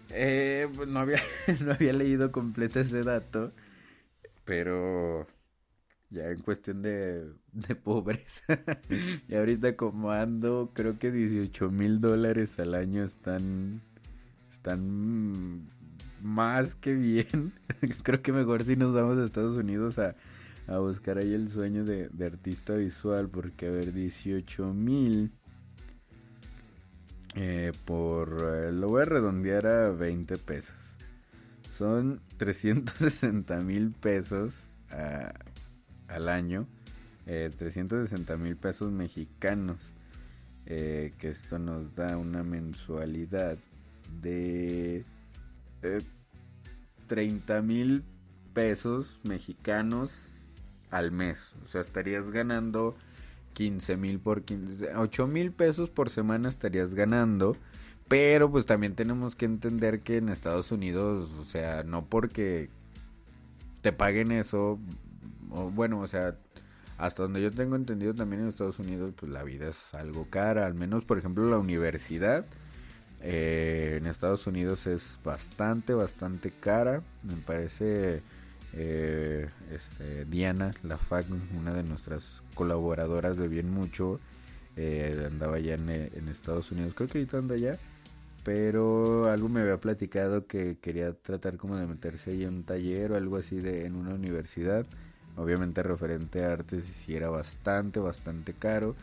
[0.09, 1.21] Pues, no, había,
[1.65, 3.53] no había leído completo ese dato,
[4.45, 5.27] pero
[6.11, 8.45] ya en cuestión de, de pobreza.
[9.29, 13.83] y ahorita como ando, creo que 18 mil dólares al año están,
[14.51, 15.69] están
[16.23, 17.53] más que bien.
[18.03, 20.15] creo que mejor si nos vamos a Estados Unidos a,
[20.69, 25.33] a buscar ahí el sueño de, de artista visual, porque a ver, 18 mil...
[27.35, 28.43] Eh, por...
[28.43, 30.97] Eh, lo voy a redondear a 20 pesos.
[31.71, 35.33] Son 360 mil pesos a
[36.09, 36.67] al año,
[37.27, 39.93] eh, 360 mil pesos mexicanos,
[40.67, 43.59] eh, que esto nos da una mensualidad
[44.23, 45.05] de
[45.83, 46.03] eh,
[47.09, 48.05] 30 mil
[48.53, 50.31] pesos mexicanos
[50.91, 51.53] al mes.
[51.65, 52.97] O sea, estarías ganando
[53.55, 57.57] 15 mil por 15, 8 mil pesos por semana estarías ganando.
[58.09, 62.69] Pero pues también tenemos que entender que en Estados Unidos, o sea, no porque
[63.81, 64.79] te paguen eso
[65.73, 66.37] bueno, o sea,
[66.99, 70.67] hasta donde yo tengo entendido también en Estados Unidos, pues la vida es algo cara,
[70.67, 72.45] al menos por ejemplo la universidad.
[73.21, 77.03] Eh, en Estados Unidos es bastante, bastante cara.
[77.23, 78.23] Me parece
[78.77, 84.21] eh, este, Diana, la FAC, una de nuestras colaboradoras de bien mucho,
[84.77, 86.95] eh, andaba ya en, en, Estados Unidos.
[86.95, 87.79] Creo que ahorita anda allá.
[88.45, 93.13] Pero algo me había platicado que quería tratar como de meterse ahí en un taller
[93.13, 94.87] o algo así de en una universidad.
[95.37, 98.97] Obviamente referente a artes si era bastante, bastante caro.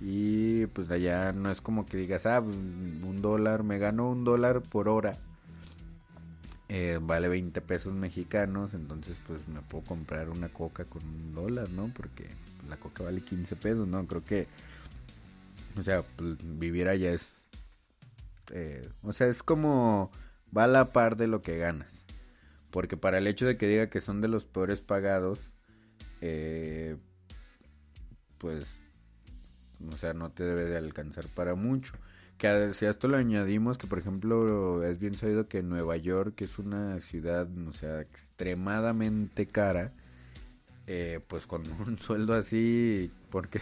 [0.00, 4.24] Y pues allá no es como que digas, ah, pues, un dólar, me gano un
[4.24, 5.18] dólar por hora.
[6.70, 11.70] Eh, vale 20 pesos mexicanos, entonces pues me puedo comprar una coca con un dólar,
[11.70, 11.90] ¿no?
[11.94, 12.28] Porque
[12.68, 14.06] la coca vale 15 pesos, ¿no?
[14.06, 14.46] Creo que,
[15.78, 17.42] o sea, pues, vivir allá es,
[18.52, 20.10] eh, o sea, es como,
[20.56, 22.04] va a la par de lo que ganas.
[22.70, 25.40] Porque para el hecho de que diga que son de los peores pagados,
[26.20, 26.98] eh,
[28.36, 28.66] pues,
[29.90, 31.94] o sea, no te debe de alcanzar para mucho.
[32.38, 36.40] Que si a esto lo añadimos, que por ejemplo es bien sabido que Nueva York
[36.40, 39.92] es una ciudad, o sea, extremadamente cara,
[40.86, 43.60] eh, pues con un sueldo así, porque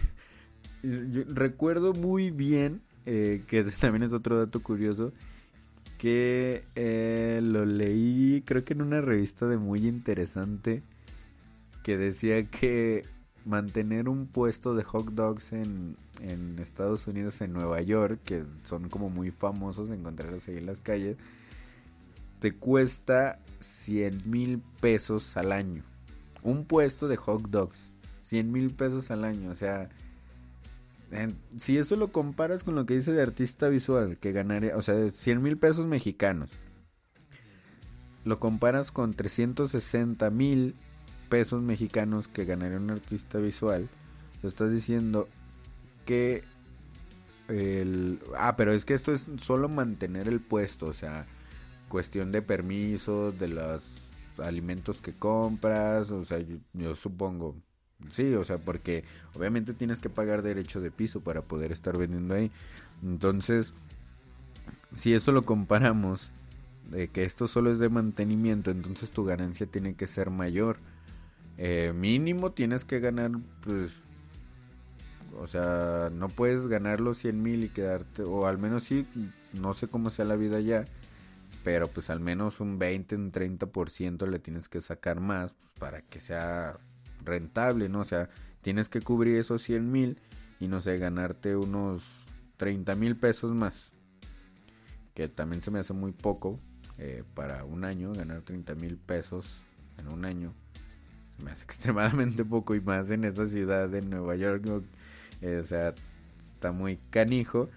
[0.82, 5.12] recuerdo muy bien, eh, que también es otro dato curioso,
[5.96, 10.82] que eh, lo leí creo que en una revista de muy interesante
[11.82, 13.04] que decía que
[13.46, 18.88] mantener un puesto de hot dogs en, en Estados Unidos, en Nueva York, que son
[18.88, 21.16] como muy famosos encontrarlos ahí en las calles,
[22.40, 25.84] te cuesta 100 mil pesos al año.
[26.42, 27.78] Un puesto de hot dogs,
[28.22, 29.50] 100 mil pesos al año.
[29.50, 29.88] O sea,
[31.56, 35.08] si eso lo comparas con lo que dice de artista visual, que ganaría, o sea,
[35.08, 36.50] 100 mil pesos mexicanos.
[38.24, 40.74] Lo comparas con 360 mil
[41.28, 43.88] pesos mexicanos que ganaría un artista visual,
[44.42, 45.28] estás diciendo
[46.04, 46.42] que
[47.48, 48.20] el...
[48.36, 51.26] Ah, pero es que esto es solo mantener el puesto, o sea,
[51.88, 53.82] cuestión de permisos, de los
[54.38, 56.38] alimentos que compras, o sea,
[56.74, 57.56] yo, supongo,
[58.10, 59.04] sí, o sea, porque
[59.34, 62.50] obviamente tienes que pagar derecho de piso para poder estar vendiendo ahí.
[63.02, 63.74] Entonces,
[64.94, 66.30] si eso lo comparamos,
[66.90, 70.78] de que esto solo es de mantenimiento, entonces tu ganancia tiene que ser mayor.
[71.58, 73.30] Eh, mínimo tienes que ganar,
[73.62, 74.02] pues,
[75.38, 79.06] o sea, no puedes ganar los 100 mil y quedarte, o al menos sí,
[79.52, 80.84] no sé cómo sea la vida ya,
[81.64, 86.02] pero pues al menos un 20, un 30% le tienes que sacar más pues, para
[86.02, 86.78] que sea
[87.24, 88.00] rentable, ¿no?
[88.00, 88.28] O sea,
[88.62, 90.20] tienes que cubrir esos 100 mil
[90.60, 92.26] y no sé, ganarte unos
[92.56, 93.92] 30 mil pesos más,
[95.14, 96.60] que también se me hace muy poco
[96.98, 99.46] eh, para un año, ganar 30 mil pesos
[99.98, 100.54] en un año.
[101.42, 104.64] Me hace extremadamente poco y más en esta ciudad de Nueva York.
[104.66, 105.94] o sea,
[106.38, 107.68] está muy canijo.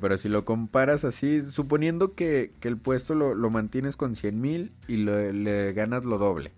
[0.00, 4.96] Pero si lo comparas así, suponiendo que, el puesto lo, mantienes con 100 mil y
[4.96, 6.52] le ganas lo doble.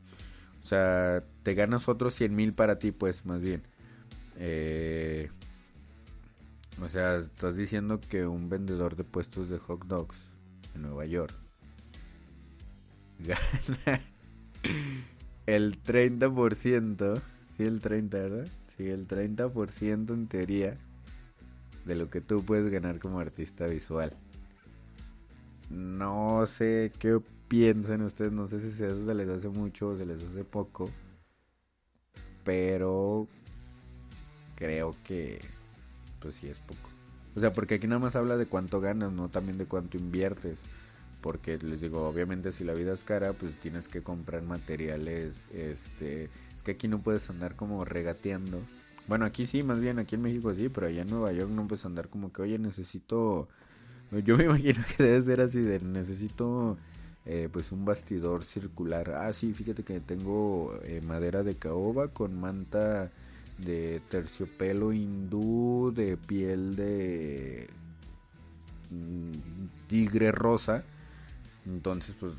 [0.63, 3.63] O sea, te ganas otros 100 mil para ti, pues, más bien.
[4.37, 5.31] Eh,
[6.83, 10.17] o sea, estás diciendo que un vendedor de puestos de hot dogs
[10.75, 11.33] en Nueva York
[13.21, 14.01] gana
[15.47, 17.21] el 30%,
[17.57, 18.49] sí, el 30, ¿verdad?
[18.67, 20.77] Sí, el 30% en teoría
[21.85, 24.13] de lo que tú puedes ganar como artista visual.
[25.71, 30.05] No sé qué piensan ustedes, no sé si eso se les hace mucho o se
[30.05, 30.91] les hace poco,
[32.45, 33.27] pero
[34.57, 35.41] creo que
[36.21, 36.91] pues sí es poco.
[37.37, 40.63] O sea, porque aquí nada más habla de cuánto ganas, no también de cuánto inviertes.
[41.21, 46.25] Porque les digo, obviamente si la vida es cara, pues tienes que comprar materiales, este,
[46.55, 48.61] es que aquí no puedes andar como regateando.
[49.09, 51.67] Bueno, aquí sí, más bien aquí en México sí, pero allá en Nueva York no
[51.67, 53.49] puedes andar como que, oye, necesito,
[54.25, 56.77] yo me imagino que debe ser así de, necesito
[57.25, 59.11] eh, pues un bastidor circular.
[59.11, 63.11] Ah, sí, fíjate que tengo eh, madera de caoba con manta
[63.59, 67.69] de terciopelo hindú, de piel de
[68.91, 70.85] mm, tigre rosa.
[71.67, 72.35] Entonces, pues,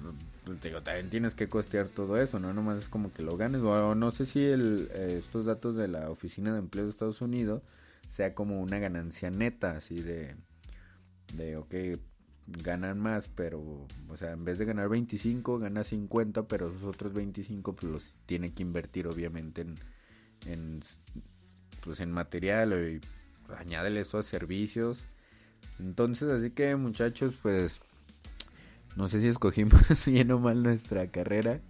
[0.45, 2.53] pues digo, también tienes que costear todo eso, ¿no?
[2.53, 3.61] Nomás es como que lo ganes.
[3.61, 7.61] O no sé si eh, estos datos de la Oficina de Empleo de Estados Unidos
[8.07, 10.35] sea como una ganancia neta, así de,
[11.35, 11.75] de, ok,
[12.47, 17.13] ganan más, pero, o sea, en vez de ganar 25, gana 50, pero esos otros
[17.13, 19.75] 25 pues los tiene que invertir obviamente en,
[20.45, 20.79] en
[21.81, 23.01] pues en material y
[23.53, 25.03] añádele eso a servicios.
[25.79, 27.81] Entonces, así que muchachos, pues
[28.97, 31.61] no sé si escogimos bien o mal nuestra carrera.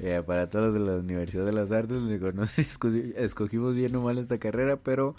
[0.00, 3.96] Eh, para todos de la Universidad de las Artes, digo, no sé si escogimos bien
[3.96, 5.16] o mal esta carrera, pero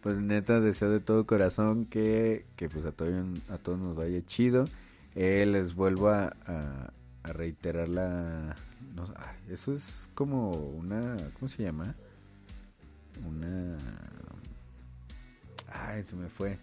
[0.00, 4.64] pues neta deseo de todo corazón que, que pues a, a todos nos vaya chido.
[5.14, 6.90] Eh, les vuelvo a, a,
[7.32, 8.56] reiterar la...
[9.48, 11.16] eso es como una...
[11.38, 11.94] ¿Cómo se llama?
[13.26, 13.78] Una...
[15.70, 16.58] Ay, se me fue.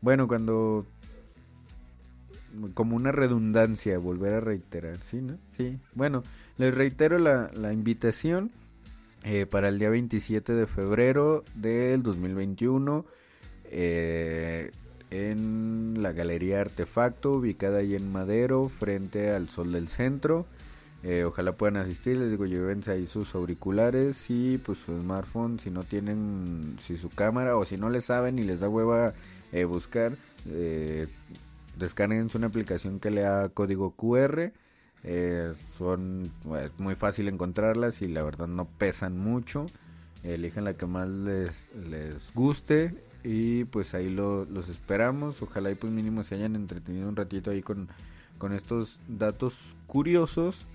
[0.00, 0.86] Bueno, cuando...
[2.74, 5.38] Como una redundancia, volver a reiterar, ¿sí, no?
[5.48, 5.78] Sí.
[5.94, 6.22] Bueno,
[6.58, 8.50] les reitero la, la invitación
[9.28, 13.04] eh, para el día 27 de febrero del 2021
[13.64, 14.70] eh,
[15.10, 20.46] en la Galería Artefacto ubicada ahí en Madero frente al Sol del Centro.
[21.02, 25.70] Eh, ojalá puedan asistir, les digo, llévense ahí sus auriculares y pues su smartphone, si
[25.70, 29.12] no tienen, si su cámara o si no le saben y les da hueva
[29.66, 30.12] buscar,
[31.76, 34.52] descarguen una aplicación que lea código QR
[35.08, 39.66] eh, son eh, muy fácil encontrarlas y la verdad no pesan mucho.
[40.24, 45.40] Elijan la que más les, les guste y pues ahí los esperamos.
[45.42, 47.88] Ojalá y pues mínimo se hayan entretenido un ratito ahí con,
[48.38, 50.66] con estos datos curiosos.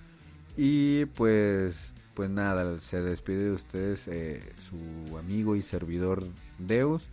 [0.56, 6.24] Y pues, pues nada, se despide de ustedes eh, su amigo y servidor
[6.58, 7.10] Deus.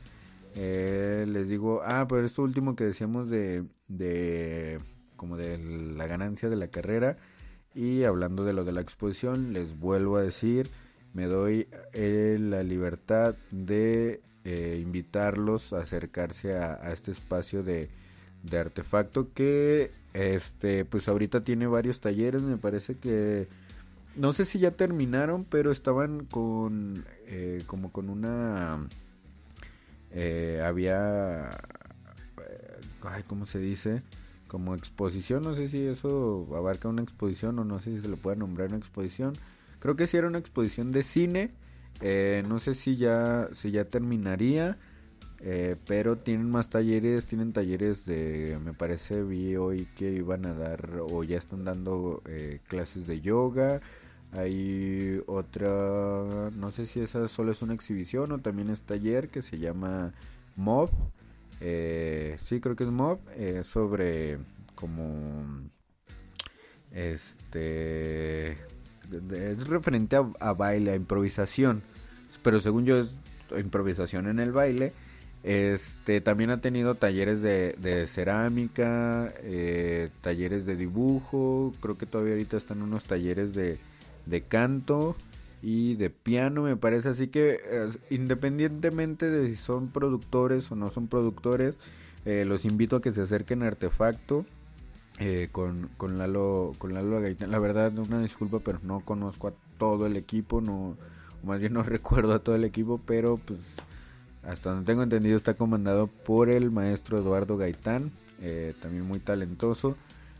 [0.54, 4.78] les digo, ah, pero esto último que decíamos de, de
[5.16, 7.18] como de la ganancia de la carrera.
[7.74, 10.70] Y hablando de lo de la exposición, les vuelvo a decir,
[11.12, 17.90] me doy eh, la libertad de eh, invitarlos a acercarse a, este espacio de,
[18.42, 23.48] de, artefacto que este pues ahorita tiene varios talleres me parece que
[24.16, 28.86] no sé si ya terminaron pero estaban con eh, como con una
[30.64, 31.50] había
[33.02, 34.02] ay cómo se dice
[34.48, 38.16] como exposición, no sé si eso abarca una exposición o no sé si se le
[38.16, 39.34] puede nombrar una exposición.
[39.78, 41.50] Creo que sí era una exposición de cine,
[42.00, 44.78] eh, no sé si ya, si ya terminaría,
[45.40, 50.54] eh, pero tienen más talleres, tienen talleres de, me parece vi hoy que iban a
[50.54, 53.80] dar o ya están dando eh, clases de yoga.
[54.32, 59.42] Hay otra, no sé si esa solo es una exhibición o también es taller que
[59.42, 60.12] se llama
[60.56, 60.90] Mob
[61.60, 63.18] eh, sí, creo que es Mob.
[63.36, 64.38] Eh, sobre
[64.74, 65.68] como.
[66.92, 68.52] Este.
[69.32, 71.82] Es referente a, baile, a improvisación.
[72.42, 73.14] Pero según yo es
[73.58, 74.92] improvisación en el baile.
[75.44, 81.72] Este también ha tenido talleres de, cerámica, eh, talleres de dibujo.
[81.80, 83.78] Creo que todavía ahorita están unos talleres de,
[84.26, 85.16] de canto
[85.62, 87.58] y de piano me parece así que
[88.10, 91.78] independientemente de si son productores o no son productores
[92.24, 94.44] eh, los invito a que se acerquen a artefacto
[95.18, 97.50] eh, con, con Lalo con Lalo Gaitán.
[97.50, 100.96] La verdad, una disculpa, pero no conozco a todo el equipo, no
[101.42, 103.76] más bien no recuerdo a todo el equipo, pero pues
[104.42, 109.96] hasta donde tengo entendido está comandado por el maestro Eduardo Gaitán, eh, también muy talentoso.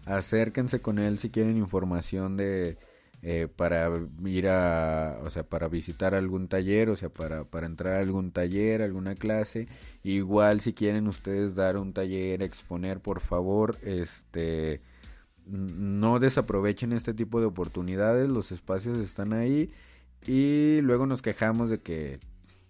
[0.06, 2.78] Acérquense con él si quieren información de
[3.22, 3.90] eh, para
[4.24, 8.30] ir a, o sea, para visitar algún taller, o sea, para, para entrar a algún
[8.30, 9.66] taller, alguna clase.
[10.04, 14.82] Igual si quieren ustedes dar un taller, exponer, por favor, este,
[15.46, 19.72] no desaprovechen este tipo de oportunidades, los espacios están ahí
[20.26, 22.20] y luego nos quejamos de que,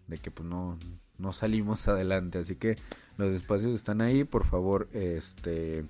[0.06, 0.78] de que pues no,
[1.18, 2.76] no salimos adelante, así que
[3.18, 5.84] los espacios están ahí, por favor, este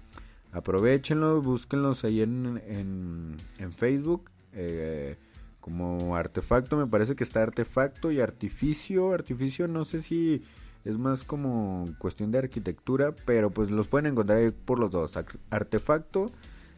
[0.51, 4.31] aprovechenlos, búsquenlos ahí en, en, en Facebook.
[4.59, 5.17] Eh,
[5.61, 9.13] como artefacto, me parece que está artefacto y artificio.
[9.13, 10.43] Artificio, no sé si
[10.85, 15.19] es más como cuestión de arquitectura, pero pues los pueden encontrar por los dos:
[15.51, 16.31] artefacto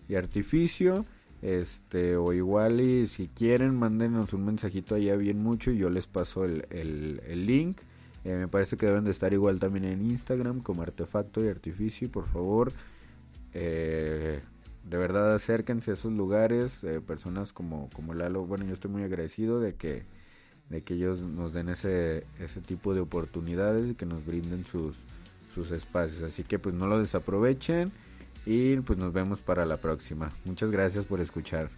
[0.09, 1.07] y artificio.
[1.43, 6.07] Este, o igual, y si quieren, mándenos un mensajito allá bien mucho y yo les
[6.07, 7.79] paso el, el, link.
[8.25, 12.11] Eh, me parece que deben de estar igual también en Instagram como artefacto y artificio.
[12.11, 12.73] por favor,
[13.55, 14.43] eh,
[14.91, 19.05] de verdad acérquense a esos lugares, eh, personas como, como Lalo, bueno yo estoy muy
[19.05, 20.03] agradecido de que,
[20.69, 24.97] de que ellos nos den ese, ese tipo de oportunidades y que nos brinden sus,
[25.55, 27.93] sus espacios, así que pues no lo desaprovechen
[28.45, 30.33] y pues nos vemos para la próxima.
[30.45, 31.71] Muchas gracias por escuchar.